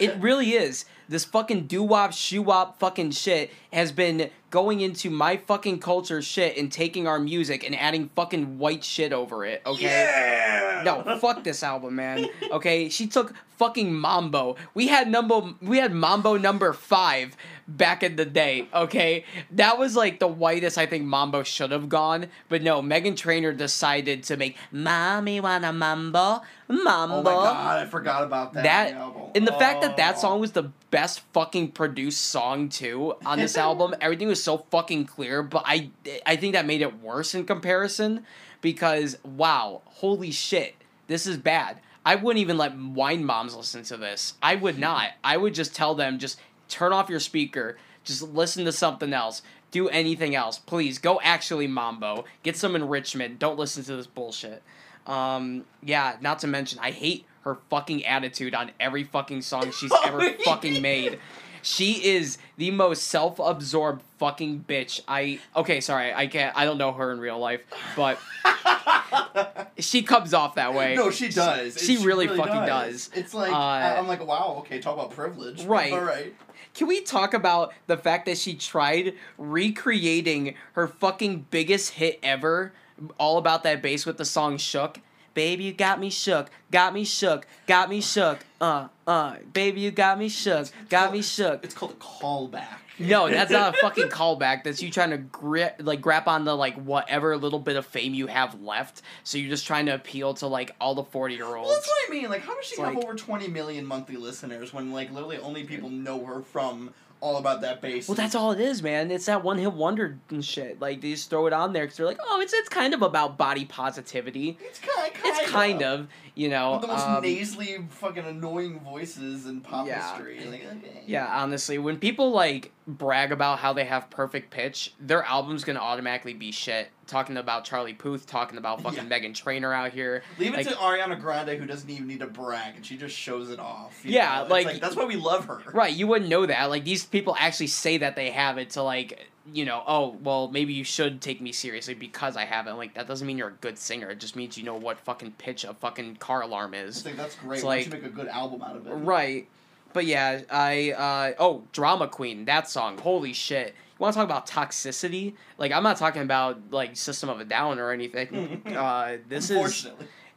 [0.00, 0.84] it really is.
[1.08, 6.22] This fucking doo wop, shoo wop fucking shit has been going into my fucking culture
[6.22, 9.82] shit and taking our music and adding fucking white shit over it, okay?
[9.82, 10.82] Yeah.
[10.84, 12.26] No, fuck this album, man.
[12.50, 14.56] Okay, she took fucking Mambo.
[14.74, 17.36] We had number we had Mambo number 5
[17.68, 19.24] back in the day, okay?
[19.50, 23.52] That was like the whitest I think Mambo should have gone, but no, Meghan Trainor
[23.52, 27.16] decided to make Mommy Wanna Mambo, Mambo.
[27.16, 28.62] Oh my god, I forgot about that.
[28.64, 29.22] That album.
[29.34, 30.20] and the fact that that Oh.
[30.20, 35.06] song was the best fucking produced song too on this album, everything was so fucking
[35.06, 35.42] clear.
[35.42, 35.90] But I
[36.24, 38.24] I think that made it worse in comparison
[38.60, 40.74] because wow, holy shit,
[41.06, 41.78] this is bad.
[42.04, 44.34] I wouldn't even let wine moms listen to this.
[44.42, 45.10] I would not.
[45.22, 49.42] I would just tell them just turn off your speaker, just listen to something else.
[49.72, 50.98] Do anything else, please.
[50.98, 52.24] Go actually mambo.
[52.44, 53.38] Get some enrichment.
[53.40, 54.62] Don't listen to this bullshit.
[55.06, 59.92] Um, yeah, not to mention, I hate her fucking attitude on every fucking song she's
[60.04, 61.18] ever fucking made.
[61.62, 65.00] She is the most self-absorbed fucking bitch.
[65.08, 66.56] I okay, sorry, I can't.
[66.56, 67.60] I don't know her in real life,
[67.96, 68.18] but
[69.78, 70.94] she comes off that way.
[70.94, 71.76] No, she does.
[71.80, 73.10] She really fucking does.
[73.14, 73.56] It's like Uh,
[73.98, 75.64] I'm like, wow, okay, talk about privilege.
[75.64, 75.92] Right.
[75.92, 76.34] All right.
[76.74, 82.74] Can we talk about the fact that she tried recreating her fucking biggest hit ever,
[83.18, 85.00] all about that bass with the song Shook?
[85.34, 89.36] Baby, you got me shook, got me shook, got me shook, uh, uh.
[89.52, 91.62] Baby, you got me shook, got me shook.
[91.62, 92.78] It's called a callback.
[92.98, 94.64] No, that's not a fucking callback.
[94.64, 98.14] That's you trying to grip, like grab on the like whatever little bit of fame
[98.14, 99.02] you have left.
[99.24, 101.74] So you're just trying to appeal to like all the forty year Well, olds.
[101.74, 102.30] that's what I mean.
[102.30, 105.36] Like, how does she It's have like- over 20 million monthly listeners when, like, literally
[105.36, 108.08] only people know her from All About That Bass?
[108.08, 109.10] Well, that's all it is, man.
[109.10, 110.80] It's that one hit wonder and shit.
[110.80, 113.02] Like they just throw it on there because they're like, oh, it's it's kind of
[113.02, 114.58] about body positivity.
[114.60, 116.72] It's kind, kind It's kind of, you know.
[116.74, 120.08] With the most um, nasally, fucking annoying voices in pop Yeah.
[120.12, 120.38] history.
[120.48, 121.02] Like, okay.
[121.06, 125.80] yeah, honestly, when people like brag about how they have perfect pitch, their album's gonna
[125.80, 126.90] automatically be shit.
[127.08, 129.18] Talking about Charlie Puth, talking about fucking Yeah.
[129.18, 130.22] Meghan Trainor out here.
[130.38, 133.50] Leave it to Ariana Grande, who doesn't even need to brag, and she just shows
[133.50, 134.00] it off.
[134.04, 134.42] Yeah?
[134.42, 135.62] It's like- that's why we love her.
[135.72, 136.64] Right, you wouldn't know that.
[136.70, 140.48] Like these people actually say that they have it to like, you know, oh, well,
[140.48, 142.72] maybe you should take me seriously because I have it.
[142.74, 144.10] Like that doesn't mean you're a good singer.
[144.10, 147.02] It just means you know what fucking pitch a fucking car alarm is.
[147.02, 147.56] think that's great.
[147.58, 148.90] It's Why like- you make a good album out of it?
[148.92, 149.48] Right.
[149.92, 152.98] But yeah, I uh oh, Drama Queen, that song.
[152.98, 153.68] Holy shit.
[153.68, 155.34] You want to talk about toxicity?
[155.56, 158.62] Like I'm not talking about like System of a Down or anything.
[158.76, 159.88] uh this is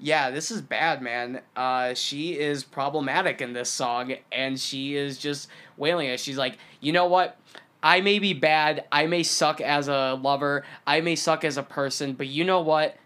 [0.01, 1.41] yeah, this is bad, man.
[1.57, 6.21] Uh she is problematic in this song and she is just wailing it.
[6.21, 7.35] She's like, "You know what?
[7.81, 8.85] I may be bad.
[8.91, 10.65] I may suck as a lover.
[10.85, 12.97] I may suck as a person, but you know what?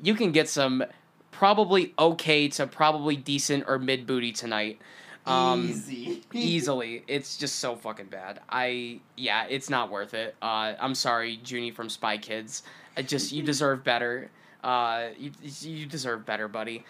[0.00, 0.84] You can get some
[1.30, 4.80] probably okay to probably decent or mid booty tonight."
[5.26, 6.22] Um, Easy.
[6.32, 7.04] easily.
[7.06, 8.40] It's just so fucking bad.
[8.48, 10.34] I yeah, it's not worth it.
[10.40, 12.62] Uh, I'm sorry, Junie from Spy Kids.
[12.96, 14.30] I just you deserve better.
[14.64, 16.84] Uh, you you deserve better, buddy.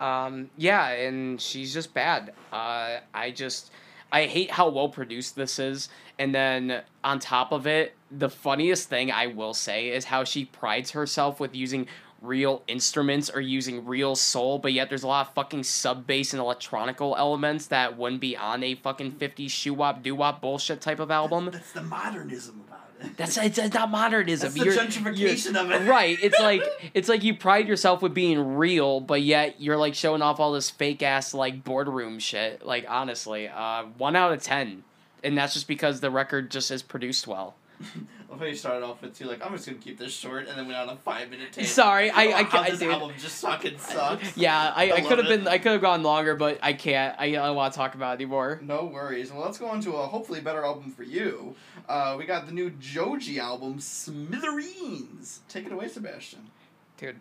[0.00, 2.32] Um, yeah, and she's just bad.
[2.52, 3.70] Uh, I just
[4.14, 5.88] I hate how well produced this is.
[6.20, 10.44] And then on top of it, the funniest thing I will say is how she
[10.44, 11.88] prides herself with using
[12.22, 16.32] real instruments or using real soul, but yet there's a lot of fucking sub bass
[16.32, 20.80] and electronical elements that wouldn't be on a fucking 50s shoo wop doo wop bullshit
[20.80, 21.50] type of album.
[21.52, 22.83] That's the modernism about it.
[23.16, 24.48] That's it's, it's not modernism.
[24.52, 25.88] That's the You're- gentrification of it.
[25.88, 26.18] right.
[26.22, 26.62] It's like
[26.94, 30.52] it's like you pride yourself with being real, but yet you're like showing off all
[30.52, 32.64] this fake ass like boardroom shit.
[32.64, 34.84] Like honestly, uh, one out of ten,
[35.22, 37.54] and that's just because the record just is produced well.
[38.32, 40.58] I thought you started off with two, like, I'm just gonna keep this short, and
[40.58, 41.66] then went on a five minute take.
[41.66, 42.90] Sorry, I- I- how I- this dude.
[42.92, 44.36] album just fucking sucks.
[44.36, 47.14] Yeah, I, I I, could have been I could have gone longer, but I can't.
[47.18, 48.60] I, I don't want to talk about it anymore.
[48.62, 49.30] No worries.
[49.32, 51.54] Well, let's go on to a hopefully better album for you.
[51.88, 55.40] Uh, we got the new Joji album, Smithereens.
[55.48, 56.50] Take it away, Sebastian.
[56.96, 57.20] Dude,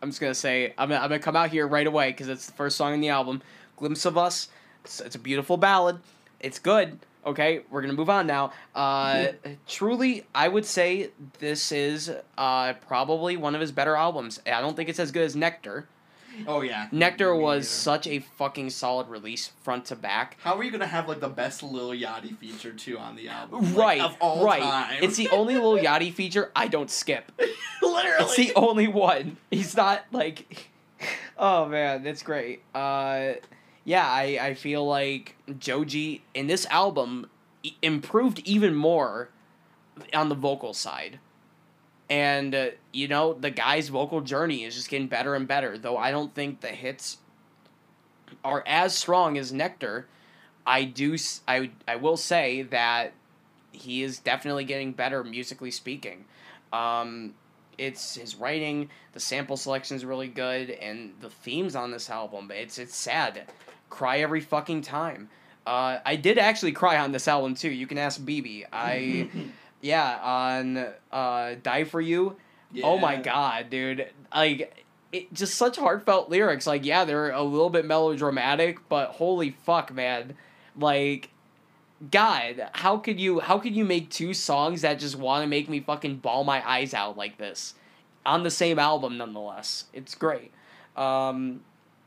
[0.00, 2.46] I'm just gonna say I'm gonna, I'm gonna come out here right away because it's
[2.46, 3.42] the first song in the album.
[3.76, 4.48] Glimpse of Us.
[4.84, 5.98] It's, it's a beautiful ballad.
[6.40, 6.98] It's good.
[7.24, 8.52] Okay, we're gonna move on now.
[8.74, 9.26] Uh,
[9.68, 14.40] truly, I would say this is uh, probably one of his better albums.
[14.46, 15.86] I don't think it's as good as Nectar.
[16.48, 16.88] Oh yeah.
[16.90, 17.64] Nectar Me was neither.
[17.64, 20.36] such a fucking solid release, front to back.
[20.42, 23.62] How are you gonna have like the best Lil Yachty feature too on the album?
[23.74, 24.62] Like, Right, of all right.
[24.62, 24.98] time.
[25.02, 27.30] It's the only Lil Yachty feature I don't skip.
[27.82, 28.24] literally.
[28.24, 29.36] It's the only one.
[29.50, 30.70] He's not like.
[31.36, 32.62] Oh man, that's great.
[32.72, 33.32] Uh,
[33.84, 37.28] yeah, I I feel like Joji in this album
[37.80, 39.30] improved even more
[40.14, 41.18] on the vocal side.
[42.08, 45.78] And uh, you know, the guy's vocal journey is just getting better and better.
[45.78, 47.18] Though I don't think the hits
[48.44, 50.06] are as strong as Nectar.
[50.66, 51.16] I do
[51.48, 53.12] I I will say that
[53.72, 56.24] he is definitely getting better musically speaking.
[56.72, 57.34] Um,
[57.78, 62.50] it's his writing, the sample selection is really good, and the themes on this album.
[62.52, 63.50] It's it's sad,
[63.92, 65.28] cry every fucking time.
[65.66, 67.70] Uh, I did actually cry on this album too.
[67.70, 68.64] You can ask BB.
[68.72, 69.28] I
[69.80, 72.36] yeah on uh, die for you.
[72.72, 72.86] Yeah.
[72.86, 74.08] Oh my god, dude!
[74.34, 76.66] Like it just such heartfelt lyrics.
[76.66, 80.34] Like yeah, they're a little bit melodramatic, but holy fuck, man!
[80.76, 81.28] Like
[82.10, 85.68] God, how could you how could you make two songs that just want to make
[85.68, 87.74] me fucking ball my eyes out like this
[88.24, 89.84] on the same album nonetheless.
[89.92, 90.50] It's great.
[90.96, 91.60] Um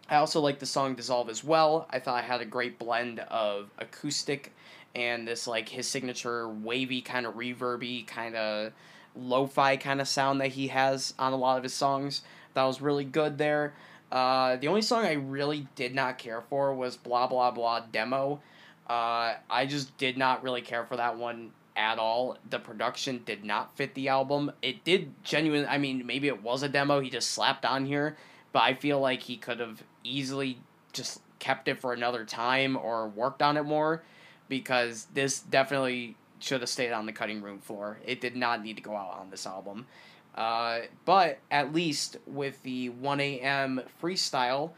[0.10, 1.88] I also like the song Dissolve as well.
[1.90, 4.54] I thought I had a great blend of acoustic
[4.94, 8.72] and this like his signature wavy kind of reverby kind of
[9.16, 12.22] lo-fi kind of sound that he has on a lot of his songs.
[12.54, 13.74] That was really good there.
[14.12, 18.42] Uh, the only song I really did not care for was Blah Blah Blah Demo.
[18.88, 22.38] Uh, I just did not really care for that one at all.
[22.50, 24.52] The production did not fit the album.
[24.62, 25.66] It did genuine.
[25.68, 28.16] I mean, maybe it was a demo he just slapped on here,
[28.56, 30.60] but I feel like he could have easily
[30.94, 34.02] just kept it for another time or worked on it more
[34.48, 38.00] because this definitely should have stayed on the cutting room floor.
[38.06, 39.88] It did not need to go out on this album.
[40.36, 43.82] Uh, but at least with the 1 a.m.
[44.02, 44.70] freestyle,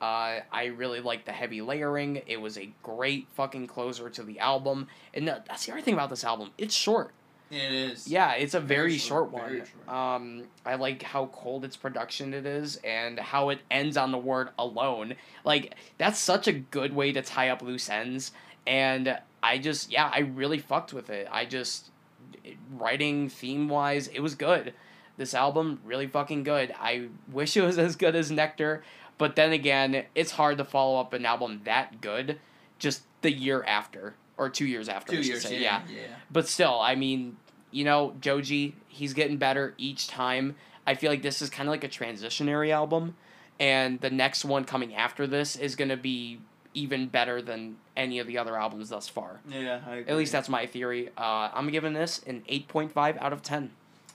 [0.00, 2.22] uh, I really liked the heavy layering.
[2.26, 4.88] It was a great fucking closer to the album.
[5.12, 6.52] And that's the other thing about this album.
[6.56, 7.12] It's short.
[7.50, 8.06] It is.
[8.06, 9.48] Yeah, it's a very, Very short, short, one.
[9.50, 9.88] very short.
[9.88, 14.18] Um, I like how cold its production it is and how it ends on the
[14.18, 15.14] word alone.
[15.44, 18.32] Like that's such a good way to tie up loose ends.
[18.66, 21.26] And I just yeah, I really fucked with it.
[21.30, 21.90] I just
[22.76, 24.74] writing theme wise, it was good.
[25.16, 26.74] This album really fucking good.
[26.78, 28.82] I wish it was as good as Nectar,
[29.16, 32.38] but then again, it's hard to follow up an album that good
[32.78, 35.12] just the year after or two years after.
[35.12, 35.50] Two years.
[35.50, 35.58] yeah.
[35.58, 35.82] yeah.
[35.88, 36.00] Yeah.
[36.30, 37.36] But still, I mean,
[37.70, 40.56] you know, Joji, he's getting better each time.
[40.86, 43.16] I feel like this is kind of like a transitionary album,
[43.60, 46.40] and the next one coming after this is going to be
[46.74, 49.40] even better than any of the other albums thus far.
[49.48, 49.80] Yeah.
[49.86, 51.10] I At least that's my theory.
[51.16, 53.70] Uh, I'm giving this an 8.5 out of 10.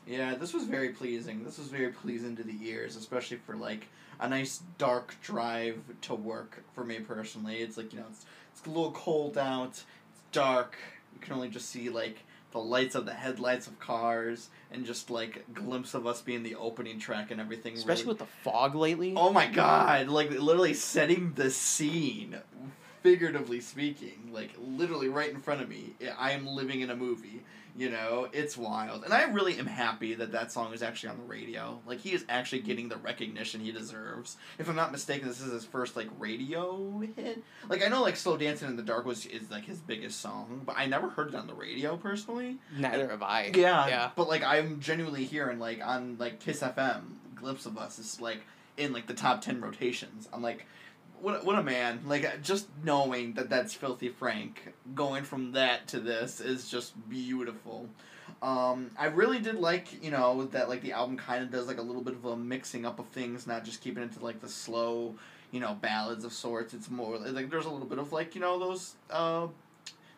[0.07, 1.43] Yeah, this was very pleasing.
[1.43, 3.88] This was very pleasing to the ears, especially for like
[4.19, 7.57] a nice dark drive to work for me personally.
[7.57, 9.83] It's like, you know, it's, it's a little cold out,
[10.33, 10.75] dark.
[11.13, 12.17] You can only just see like
[12.51, 16.43] the lights of the headlights of cars and just like a glimpse of us being
[16.43, 17.73] the opening track and everything.
[17.75, 19.13] Especially really- with the fog lately.
[19.15, 22.35] Oh my god, like literally setting the scene,
[23.01, 25.93] figuratively speaking, like literally right in front of me.
[26.17, 27.41] I am living in a movie,
[27.77, 28.27] you know?
[28.31, 29.03] It's wild.
[29.03, 31.79] And I really am happy that that song is actually on the radio.
[31.86, 32.67] Like he is actually mm-hmm.
[32.67, 34.38] getting the recognition he deserves.
[34.59, 37.43] If I'm not mistaken, this is his first like radio hit.
[37.69, 40.62] Like I know like Slow Dancing in the Dark was is like his biggest song,
[40.65, 42.57] but I never heard it on the radio personally.
[42.77, 43.51] Neither have I.
[43.55, 44.09] Yeah, Yeah.
[44.15, 47.01] But like I'm genuinely hearing like on like Kiss FM,
[47.36, 48.41] glimpse of us is like
[48.77, 50.27] in like the top ten rotations.
[50.33, 50.65] I'm like,
[51.23, 52.01] what what a man!
[52.05, 57.88] Like just knowing that that's Filthy Frank going from that to this is just beautiful.
[58.41, 61.77] Um, I really did like you know that like the album kind of does like
[61.77, 64.41] a little bit of a mixing up of things, not just keeping it to like
[64.41, 65.15] the slow,
[65.51, 66.73] you know, ballads of sorts.
[66.73, 69.47] It's more like there's a little bit of like you know those uh,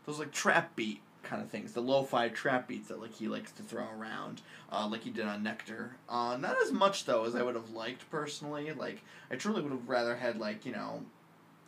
[0.07, 3.51] those like trap beat kind of things, the lo-fi trap beats that like he likes
[3.53, 5.95] to throw around, uh, like he did on Nectar.
[6.07, 8.71] Uh, not as much though as I would have liked personally.
[8.71, 11.03] Like I truly would have rather had like you know,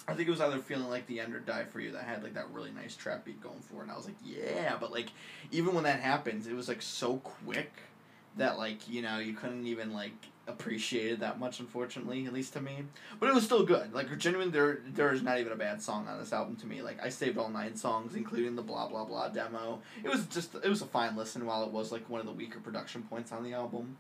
[0.08, 2.24] I think it was either feeling like the end or die for you that had
[2.24, 4.92] like that really nice trap beat going for it, and I was like yeah, but
[4.92, 5.08] like
[5.52, 7.74] even when that happens, it was like so quick
[8.38, 12.54] that like you know you couldn't even like appreciate it that much unfortunately at least
[12.54, 12.84] to me.
[13.20, 13.94] But it was still good.
[13.94, 16.82] Like genuinely, there there is not even a bad song on this album to me.
[16.82, 19.82] Like i saved all nine songs including the blah blah blah demo.
[20.04, 22.34] It was just it was a fine listen while it was like one of the
[22.34, 23.98] weaker production points on the album.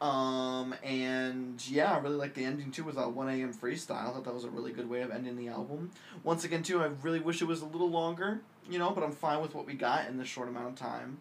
[0.00, 4.10] Um and yeah i really like the ending too with that 1am freestyle.
[4.10, 5.90] I thought that was a really good way of ending the album.
[6.22, 9.12] Once again too i really wish it was a little longer you know but i'm
[9.12, 11.18] fine with what we got in this short amount of time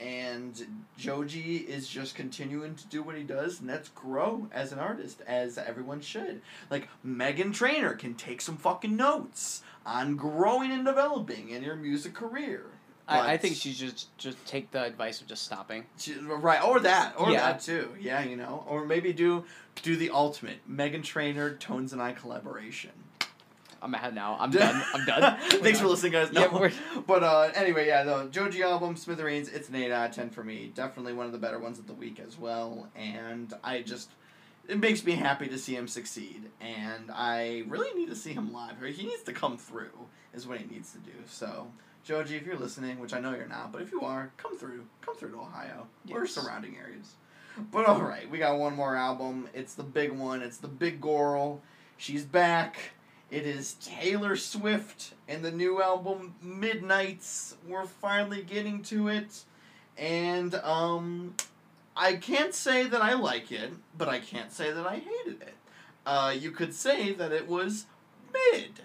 [0.00, 0.60] and
[0.96, 5.20] Joji is just continuing to do what he does, and that's grow as an artist,
[5.26, 6.40] as everyone should.
[6.70, 12.14] Like Meghan Trainor can take some fucking notes on growing and developing in your music
[12.14, 12.64] career.
[13.08, 15.84] I, I think she should just take the advice of just stopping.
[15.98, 17.40] she- right, or that, or Yeah.
[17.52, 17.94] that too.
[18.00, 19.44] Yeah, you know, or maybe do
[19.82, 22.90] do the ultimate Meghan Trainor Tones and I collaboration.
[23.82, 24.36] I'm ahead now.
[24.38, 24.82] I'm done.
[24.94, 25.38] I'm done.
[25.62, 26.32] Thanks for listening, guys.
[26.32, 26.40] No.
[26.40, 26.70] Yeah,
[27.06, 30.44] but uh, anyway, yeah, the Joji album, Smithereens, it's an 8 out of 10 for
[30.44, 30.72] me.
[30.74, 32.88] Definitely one of the better ones of the week as well.
[32.94, 34.10] And I just,
[34.68, 36.50] it makes me happy to see him succeed.
[36.60, 38.80] And I really need to see him live.
[38.80, 41.12] He needs to come through, is what he needs to do.
[41.26, 41.68] So,
[42.04, 44.86] Joji, if you're listening, which I know you're not, but if you are, come through.
[45.00, 47.14] Come through to Ohio or surrounding areas.
[47.70, 49.48] But alright, we got one more album.
[49.52, 51.60] It's the big one, it's the big girl.
[51.96, 52.92] She's back.
[53.30, 57.56] It is Taylor Swift and the new album Midnights.
[57.66, 59.44] We're finally getting to it.
[59.96, 61.34] And um
[61.96, 65.54] I can't say that I like it, but I can't say that I hated it.
[66.04, 67.86] Uh you could say that it was
[68.32, 68.80] mid.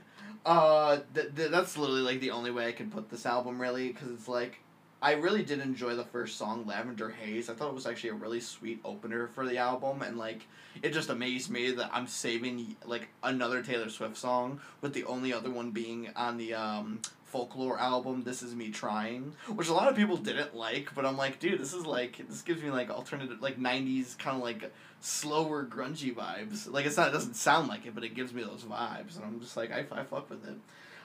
[0.45, 3.93] Uh th- th- that's literally like the only way I can put this album really
[3.93, 4.59] cuz it's like
[5.01, 7.49] I really did enjoy the first song, Lavender Haze.
[7.49, 10.47] I thought it was actually a really sweet opener for the album, and like
[10.81, 15.33] it just amazed me that I'm saving like another Taylor Swift song, with the only
[15.33, 18.23] other one being on the um, folklore album.
[18.23, 21.59] This is me trying, which a lot of people didn't like, but I'm like, dude,
[21.59, 26.15] this is like this gives me like alternative like '90s kind of like slower grungy
[26.15, 26.71] vibes.
[26.71, 29.25] Like it's not it doesn't sound like it, but it gives me those vibes, and
[29.25, 30.55] I'm just like I, I fuck with it.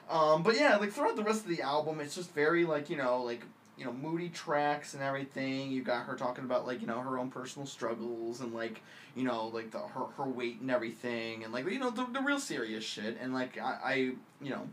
[0.09, 2.97] Um, but yeah, like throughout the rest of the album, it's just very like you
[2.97, 3.43] know like
[3.81, 5.71] you know moody tracks and everything.
[5.71, 8.79] You got her talking about like you know her own personal struggles and like
[9.15, 12.21] you know like the her, her weight and everything and like you know the, the
[12.21, 13.17] real serious shit.
[13.19, 13.93] And like I, I
[14.39, 14.67] you know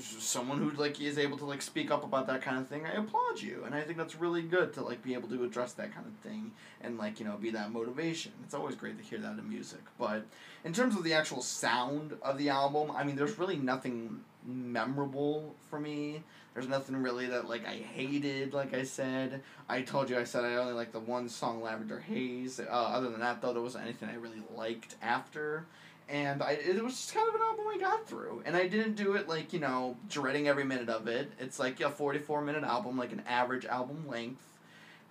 [0.00, 2.92] someone who like is able to like speak up about that kind of thing i
[2.98, 3.62] applaud you.
[3.64, 6.28] And i think that's really good to like be able to address that kind of
[6.28, 8.32] thing and like you know be that motivation.
[8.42, 9.82] It's always great to hear that in music.
[9.96, 10.26] But
[10.64, 15.54] in terms of the actual sound of the album i mean there's really nothing memorable
[15.70, 16.22] for me
[16.54, 18.52] there's nothing really that like I hated.
[18.52, 22.00] Like I said, I told you I said I only like the one song Lavender
[22.00, 22.60] Haze.
[22.60, 25.66] Uh, other than that, though, there wasn't anything I really liked after.
[26.08, 28.96] And I it was just kind of an album I got through, and I didn't
[28.96, 31.32] do it like you know dreading every minute of it.
[31.38, 34.42] It's like a forty four minute album, like an average album length,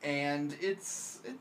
[0.03, 1.33] and it's it,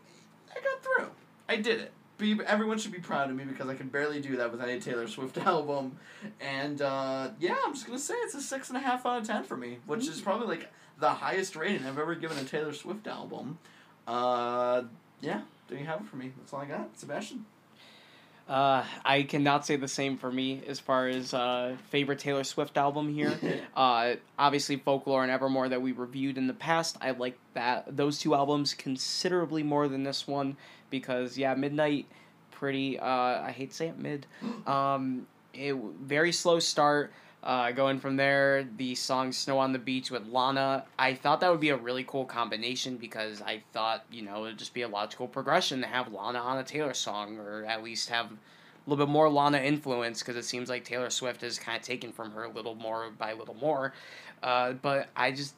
[0.50, 1.10] I got through.
[1.48, 1.92] I did it.
[2.20, 4.78] Be, everyone should be proud of me because I can barely do that with any
[4.78, 5.98] Taylor Swift album.
[6.40, 9.26] And uh, yeah, I'm just gonna say it's a six and a half out of
[9.26, 12.72] ten for me, which is probably like the highest rating I've ever given a Taylor
[12.72, 13.58] Swift album.
[14.06, 14.82] Uh,
[15.20, 16.32] yeah, there you have it for me.
[16.38, 16.98] That's all I got.
[16.98, 17.46] Sebastian.
[18.50, 22.76] Uh, I cannot say the same for me as far as uh, favorite Taylor Swift
[22.76, 23.38] album here.
[23.76, 26.98] uh, obviously, Folklore and Evermore that we reviewed in the past.
[27.00, 30.56] I like that those two albums considerably more than this one
[30.90, 32.06] because yeah, Midnight,
[32.50, 32.98] pretty.
[32.98, 34.26] Uh, I hate to say it, mid.
[34.66, 37.12] Um, it very slow start.
[37.42, 40.84] Uh, going from there, the song "Snow on the Beach" with Lana.
[40.98, 44.58] I thought that would be a really cool combination because I thought you know it'd
[44.58, 48.10] just be a logical progression to have Lana on a Taylor song, or at least
[48.10, 51.78] have a little bit more Lana influence because it seems like Taylor Swift is kind
[51.78, 53.94] of taken from her a little more by little more.
[54.42, 55.54] Uh, but I just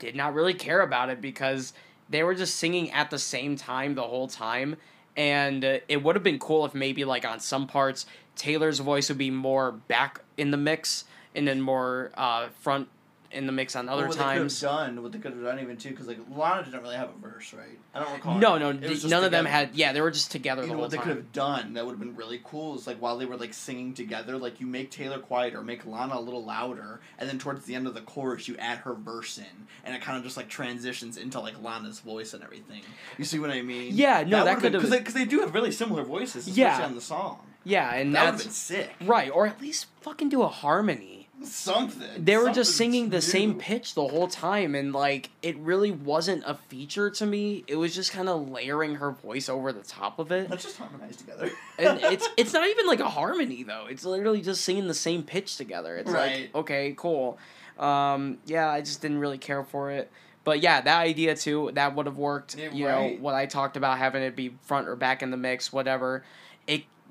[0.00, 1.72] did not really care about it because
[2.08, 4.76] they were just singing at the same time the whole time.
[5.16, 9.08] And uh, it would have been cool if maybe, like, on some parts, Taylor's voice
[9.08, 12.88] would be more back in the mix and then more uh, front
[13.32, 14.58] in the mix on other what times.
[14.60, 16.82] They could have done what they could have done even too, because like Lana didn't
[16.82, 17.78] really have a verse, right?
[17.94, 18.34] I don't recall.
[18.38, 19.76] No, no, It was just none of them had.
[19.76, 21.86] Yeah, they were just together You the know whole what they could have done that
[21.86, 24.66] would have been really cool is like while they were like singing together, like you
[24.66, 28.00] make Taylor quieter, make Lana a little louder, and then towards the end of the
[28.00, 29.44] chorus you add her verse in,
[29.84, 32.82] and it kind of just like transitions into like Lana's voice and everything.
[33.16, 33.92] You see what I mean?
[33.94, 36.62] Yeah, no, that could have- because they, 'cause they do have really similar voices, especially
[36.62, 36.84] Yeah.
[36.84, 37.46] on the song.
[37.62, 38.94] Yeah, and That would have that's been sick.
[39.02, 41.19] right, or at least fucking do a harmony.
[41.42, 42.24] Something.
[42.24, 43.20] They were just singing the new.
[43.22, 47.64] same pitch the whole time, and like it really wasn't a feature to me.
[47.66, 50.76] It was just kind of layering her voice over the top of it, Let's just
[50.78, 51.50] harmonize together.
[51.78, 53.86] and it's it's not even like a harmony though.
[53.88, 55.96] It's literally just singing the same pitch together.
[55.96, 56.42] It's Right.
[56.42, 57.38] like okay, cool.
[57.78, 60.10] Um, yeah, I just didn't really care for it.
[60.44, 62.56] But yeah, that idea too, that would have worked.
[62.56, 63.16] Yeah, you right.
[63.16, 66.24] know, what I talked about having it be front or back in the mix, whatever.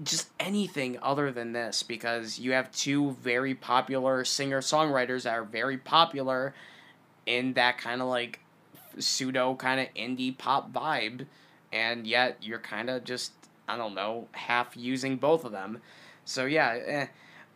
[0.02, 5.44] Just anything other than this because you have two very popular singer songwriters that are
[5.44, 6.54] very popular
[7.26, 8.40] in that kind of like
[8.98, 11.26] pseudo kind of indie pop vibe,
[11.72, 13.34] and yet you're kind of just
[13.68, 15.82] I don't know half using both of them.
[16.26, 17.08] So yeah,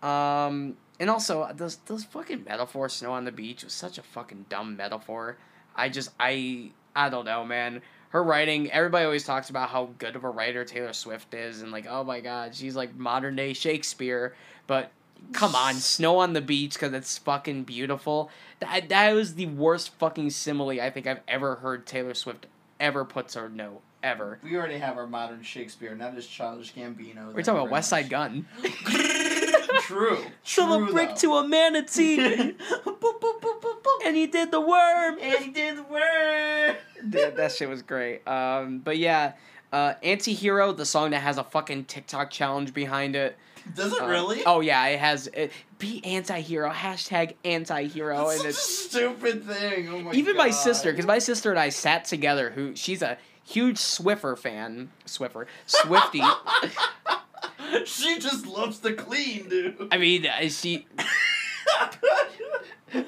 [0.04, 0.48] eh.
[0.48, 4.46] um, and also those those fucking metaphor snow on the beach was such a fucking
[4.50, 5.38] dumb metaphor.
[5.76, 7.82] I just I I don't know, man.
[8.14, 11.72] Her writing, everybody always talks about how good of a writer Taylor Swift is, and
[11.72, 14.36] like, oh my god, she's like modern day Shakespeare.
[14.68, 14.92] But
[15.32, 18.30] come on, snow on the beach because it's fucking beautiful.
[18.60, 22.46] That that was the worst fucking simile I think I've ever heard Taylor Swift
[22.80, 24.38] ever put to her note ever.
[24.44, 27.34] We already have our modern Shakespeare, not just childish Gambino.
[27.34, 28.46] We're talking about Westside Gunn.
[29.82, 30.18] True.
[30.44, 31.16] From True, a brick though.
[31.16, 32.18] to a manatee,
[32.86, 35.18] boop, boop, boop, and he did the worm.
[35.20, 36.78] And he did the word.
[37.10, 38.28] Dude, that shit was great.
[38.28, 39.34] Um, but yeah,
[39.72, 43.38] uh, Anti-Hero, the song that has a fucking TikTok challenge behind it.
[43.76, 44.44] Does it Uh, really?
[44.46, 45.28] Oh yeah, it has.
[45.28, 46.70] It, be anti-hero.
[46.70, 49.90] Hashtag anti-hero, That's and such a it's stupid thing.
[49.90, 50.44] Oh my even God.
[50.44, 52.50] my sister, because my sister and I sat together.
[52.52, 54.92] Who she's a huge Swiffer fan.
[55.06, 56.22] Swiffer, Swifty.
[57.86, 59.88] she just loves to clean, dude.
[59.92, 60.86] I mean, uh, she.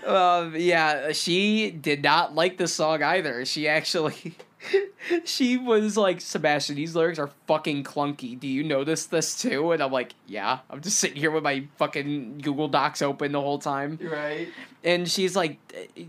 [0.05, 3.45] Um, yeah, she did not like the song either.
[3.45, 4.35] She actually,
[5.25, 8.39] she was like, Sebastian, these lyrics are fucking clunky.
[8.39, 9.71] Do you notice this too?
[9.71, 10.59] And I'm like, yeah.
[10.69, 13.99] I'm just sitting here with my fucking Google Docs open the whole time.
[14.01, 14.47] right?
[14.83, 15.59] And she's like,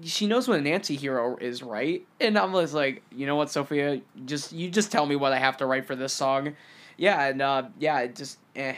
[0.02, 2.06] she knows what an anti-hero is, right?
[2.20, 4.00] And I'm just like, you know what, Sophia?
[4.24, 6.54] Just you just tell me what I have to write for this song.
[6.98, 8.74] Yeah, and uh, yeah, it just eh.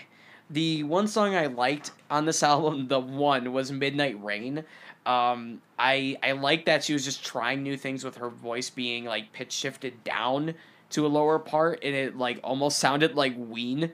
[0.51, 4.65] The one song I liked on this album, the one was Midnight Rain.
[5.09, 9.05] Um, I I like that she was just trying new things with her voice being
[9.07, 10.55] like pitch shifted down
[10.91, 13.93] to a lower part, and it like almost sounded like Ween.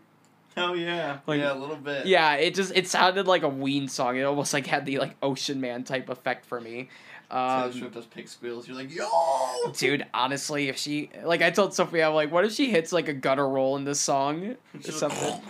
[0.56, 2.06] Oh yeah, Like- yeah, a little bit.
[2.06, 4.16] Yeah, it just it sounded like a Ween song.
[4.16, 6.88] It almost like had the like Ocean Man type effect for me.
[7.30, 8.68] Taylor Um, Swift does pig squeals.
[8.68, 9.06] You're like, yo.
[9.76, 13.08] dude, honestly, if she like I told Sophia, I'm like, what if she hits like
[13.08, 15.40] a gutter roll in this song or something?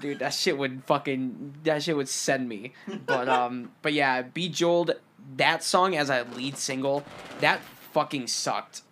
[0.00, 2.72] Dude, that shit would fucking that shit would send me.
[3.06, 4.92] But um, but yeah, Bejeweled,
[5.36, 7.04] that song as a lead single,
[7.40, 7.60] that
[7.92, 8.82] fucking sucked.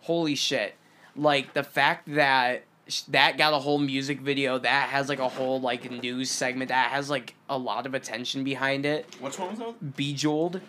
[0.00, 0.74] Holy shit!
[1.14, 2.64] Like the fact that
[3.08, 6.90] that got a whole music video that has like a whole like news segment that
[6.90, 9.14] has like a lot of attention behind it.
[9.20, 9.94] Which one was that?
[9.96, 10.62] Bejeweled.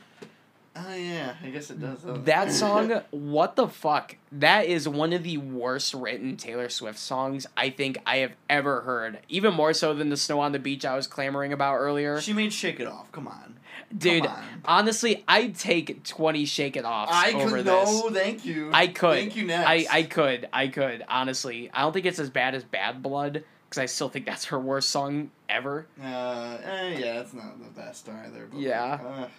[0.81, 2.05] Oh yeah, I guess it does.
[2.05, 4.15] uh, That song, what the fuck?
[4.31, 8.81] That is one of the worst written Taylor Swift songs I think I have ever
[8.81, 9.19] heard.
[9.27, 12.21] Even more so than the Snow on the Beach I was clamoring about earlier.
[12.21, 13.55] She made "Shake It Off." Come on.
[13.97, 14.43] Dude, Come on.
[14.65, 17.65] honestly, I'd take 20 Shake It Offs I over could.
[17.65, 17.89] this.
[18.03, 18.69] No, thank you.
[18.71, 19.15] I could.
[19.15, 19.45] Thank you.
[19.45, 19.67] Next.
[19.67, 20.47] I, I could.
[20.53, 21.03] I could.
[21.09, 21.71] Honestly.
[21.73, 24.59] I don't think it's as bad as Bad Blood, because I still think that's her
[24.59, 25.87] worst song ever.
[25.99, 28.47] Uh, eh, yeah, it's not the best either.
[28.51, 28.91] But Yeah.
[29.03, 29.29] Like,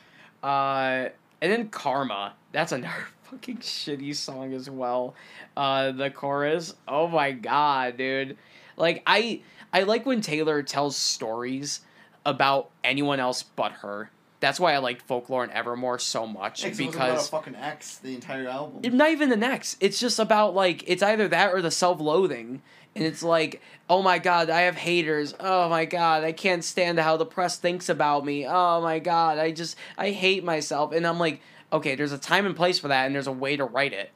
[0.43, 1.09] uh, Uh,
[1.41, 2.35] and then Karma.
[2.53, 5.15] That's another fucking shitty song as well.
[5.57, 6.75] Uh, the chorus.
[6.89, 8.37] Oh my god, dude.
[8.77, 11.81] Like I I like when Taylor tells stories
[12.27, 14.11] about anyone else but her.
[14.41, 17.55] That's why I like Folklore and Evermore so much X was about because a fucking
[17.57, 18.97] X the entire album.
[18.97, 19.77] not even the next.
[19.81, 22.63] It's just about like it's either that or the self-loathing.
[22.95, 25.35] And it's like, oh my god, I have haters.
[25.39, 28.47] Oh my god, I can't stand how the press thinks about me.
[28.47, 30.93] Oh my god, I just I hate myself.
[30.93, 31.41] And I'm like,
[31.73, 34.11] okay, there's a time and place for that and there's a way to write it.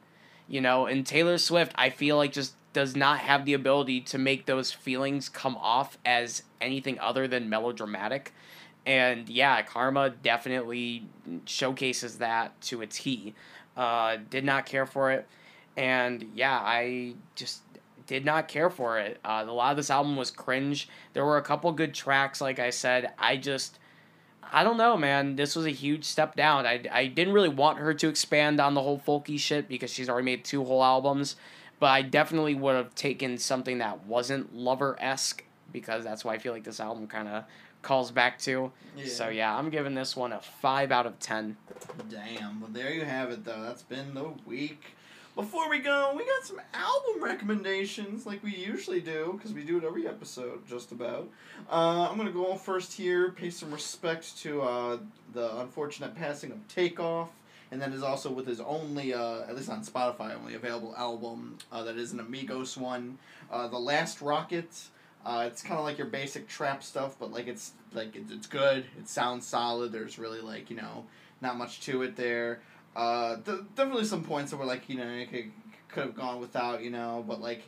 [0.47, 4.17] You know, and Taylor Swift, I feel like just does not have the ability to
[4.17, 8.33] make those feelings come off as anything other than melodramatic.
[8.85, 11.07] And yeah, Karma definitely
[11.45, 13.33] showcases that to a T.
[13.75, 15.27] Uh, did not care for it.
[15.77, 17.61] And yeah, I just
[18.07, 19.19] did not care for it.
[19.23, 20.87] Uh, a lot of this album was cringe.
[21.13, 23.13] There were a couple good tracks, like I said.
[23.17, 23.79] I just,
[24.51, 25.35] I don't know, man.
[25.35, 26.65] This was a huge step down.
[26.65, 30.09] I, I didn't really want her to expand on the whole folky shit because she's
[30.09, 31.35] already made two whole albums.
[31.79, 36.37] But I definitely would have taken something that wasn't lover esque because that's why I
[36.37, 37.43] feel like this album kind of
[37.81, 38.71] calls back to.
[38.95, 39.05] Yeah.
[39.07, 41.57] So yeah, I'm giving this one a five out of ten.
[42.09, 42.61] Damn.
[42.61, 43.61] Well, there you have it, though.
[43.61, 44.95] That's been the week.
[45.35, 49.77] Before we go, we got some album recommendations, like we usually do, because we do
[49.77, 51.27] it every episode, just about.
[51.69, 54.97] Uh, I'm gonna go first here, pay some respect to uh,
[55.33, 57.27] the unfortunate passing of Takeoff,
[57.69, 61.57] and that is also with his only, uh, at least on Spotify, only available album.
[61.69, 63.17] Uh, that is an Amigos one,
[63.51, 64.69] uh, The Last Rocket.
[65.25, 68.85] Uh, it's kind of like your basic trap stuff, but like it's like it's good.
[68.97, 69.91] It sounds solid.
[69.91, 71.03] There's really like you know
[71.41, 72.61] not much to it there.
[72.95, 75.51] Uh, th- definitely some points that were like you know could
[75.89, 77.63] could have gone without you know, but like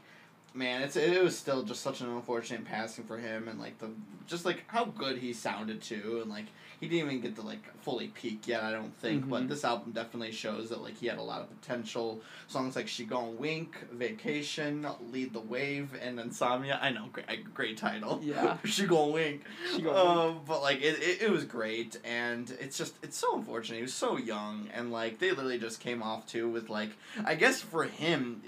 [0.53, 3.89] man, it's it was still just such an unfortunate passing for him and like the
[4.25, 6.45] just like how good he sounded too and like
[6.80, 9.49] he didn't even get to like fully peak yet I don't think, but Mhm.
[9.49, 12.21] this album definitely shows that like he had a lot of potential.
[12.47, 16.80] Songs like She Gon' Wink, Vacation, Lead the Wave, and Insomnia.
[16.82, 18.19] I know, great, great title.
[18.23, 18.57] Yeah.
[18.65, 19.43] she Gon' Wink.
[19.75, 23.36] She Gon' Um, but like it, it, it was great, and it's just it's so
[23.38, 23.78] unfortunate.
[23.78, 26.91] He was so young, and like they literally just came off too with like
[27.25, 28.43] I guess for him,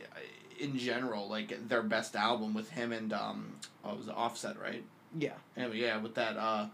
[0.59, 3.53] in general, like their best album with him and um,
[3.85, 4.83] oh, it was Offset, right?
[5.17, 5.33] Yeah.
[5.57, 6.67] Anyway, yeah, with that uh,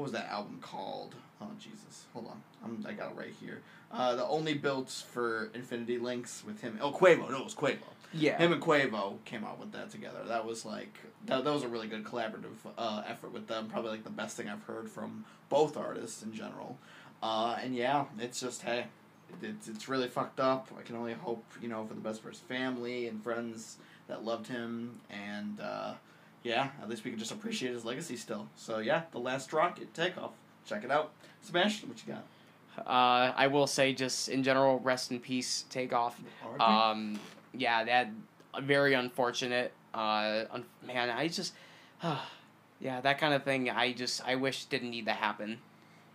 [0.00, 1.14] what was that album called?
[1.42, 2.42] Oh Jesus, hold on.
[2.64, 3.60] I'm, I got it right here.
[3.92, 6.78] Uh, the only built for Infinity Links with him.
[6.80, 7.28] Oh, Quavo.
[7.30, 7.76] No, it was Quavo.
[8.14, 8.38] Yeah.
[8.38, 10.20] Him and Quavo came out with that together.
[10.26, 10.94] That was like
[11.26, 13.68] that, that was a really good collaborative uh, effort with them.
[13.68, 16.78] Probably like the best thing I've heard from both artists in general.
[17.22, 18.86] Uh, and yeah, it's just hey,
[19.42, 20.68] it's it's really fucked up.
[20.78, 23.76] I can only hope you know for the best for his family and friends
[24.08, 25.92] that loved him, and uh,
[26.42, 28.48] yeah, at least we can just appreciate his legacy still.
[28.56, 30.32] So yeah, the last rocket takeoff.
[30.66, 31.12] Check it out,
[31.42, 31.88] Sebastian.
[31.88, 32.24] What you got?
[32.86, 35.64] Uh, I will say, just in general, rest in peace.
[35.70, 36.20] Takeoff.
[36.58, 37.18] Um,
[37.52, 38.10] yeah, that
[38.62, 39.72] very unfortunate.
[39.92, 41.52] Uh, un- man, I just,
[42.80, 43.68] yeah, that kind of thing.
[43.68, 45.58] I just, I wish didn't need to happen.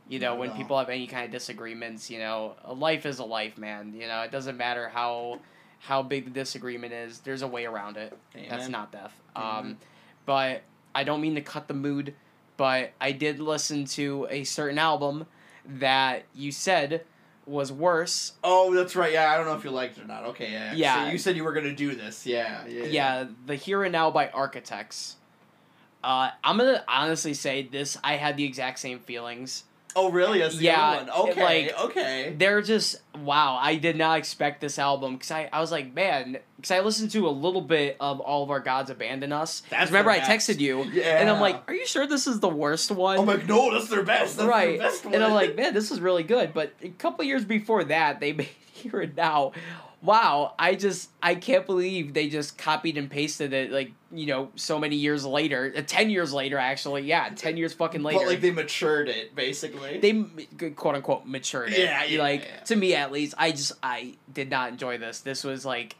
[0.07, 3.19] You know, Not when people have any kind of disagreements, you know, a life is
[3.19, 3.93] a life, man.
[3.99, 5.39] You know, it doesn't matter how
[5.79, 7.19] how big the disagreement is.
[7.19, 8.15] There's a way around it.
[8.49, 9.13] That's not death.
[9.35, 9.71] Amen.
[9.71, 9.77] Um,
[10.25, 10.63] but
[10.93, 12.13] I don't mean to cut the mood,
[12.57, 15.27] but I did listen to a certain album
[15.65, 17.03] that you said
[17.47, 19.13] was worse Oh, that's right.
[19.13, 20.23] Yeah, I don't know if you liked it or not.
[20.25, 20.73] Okay, yeah.
[20.73, 21.05] Yeah.
[21.05, 22.25] So you said you were gonna do this.
[22.25, 22.83] Yeah, yeah.
[22.85, 25.17] yeah, the Here and Now by Architects.
[26.03, 27.97] Uh, I'm gonna honestly say this.
[28.03, 29.63] I had the exact same feelings.
[29.97, 30.39] Oh, really?
[30.39, 31.29] That's the Yeah, other one.
[31.31, 32.35] Okay, like, okay.
[32.37, 33.57] They're just wow.
[33.61, 37.11] I did not expect this album because I, I was like man because I listened
[37.11, 39.63] to a little bit of All of Our Gods Abandon Us.
[39.69, 41.19] That's remember I texted you Yeah.
[41.19, 43.19] and I'm like, are you sure this is the worst one?
[43.19, 44.37] I'm like, no, that's their best.
[44.37, 44.77] That's right.
[44.79, 45.15] Their best one.
[45.15, 46.53] And I'm like, man, this is really good.
[46.53, 49.53] But a couple years before that, they made Here and Now.
[50.01, 54.49] Wow, I just I can't believe they just copied and pasted it like you know
[54.55, 58.19] so many years later, uh, ten years later actually, yeah, ten years fucking later.
[58.19, 59.99] But like they matured it basically.
[59.99, 61.79] they quote unquote matured it.
[61.79, 62.59] Yeah, yeah, like yeah.
[62.65, 65.21] to me at least, I just I did not enjoy this.
[65.21, 65.95] This was like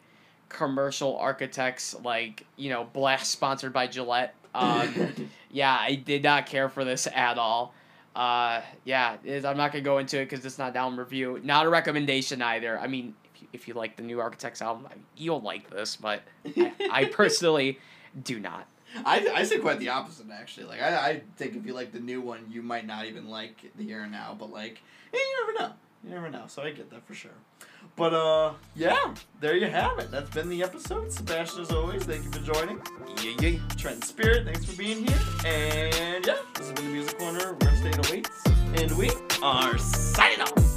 [0.49, 4.35] commercial architects, like you know, blast sponsored by Gillette.
[4.53, 7.73] Um, yeah, I did not care for this at all.
[8.15, 11.41] Uh, yeah, I'm not gonna go into it because it's not down review.
[11.43, 12.79] Not a recommendation either.
[12.79, 13.13] I mean,
[13.53, 16.21] if you, like the new Architects album, you'll like this, but
[16.57, 17.79] I, I personally
[18.23, 18.67] do not.
[19.03, 20.67] I, I say quite the opposite actually.
[20.67, 23.71] Like I, I think if you like the new one, you might not even like
[23.75, 24.35] the here and now.
[24.37, 24.81] But like,
[25.13, 25.73] you never know.
[26.03, 26.43] You never know.
[26.47, 27.31] So I get that for sure.
[27.95, 30.11] But uh, yeah, there you have it.
[30.11, 31.11] That's been the episode.
[31.11, 32.81] Sebastian, as always, thank you for joining.
[33.21, 33.59] Yeah, yeah.
[33.77, 35.19] Trent Spirit, thanks for being here.
[35.45, 40.41] And yeah, this has been the Music Corner, where state awaits, and we are signing
[40.41, 40.74] off.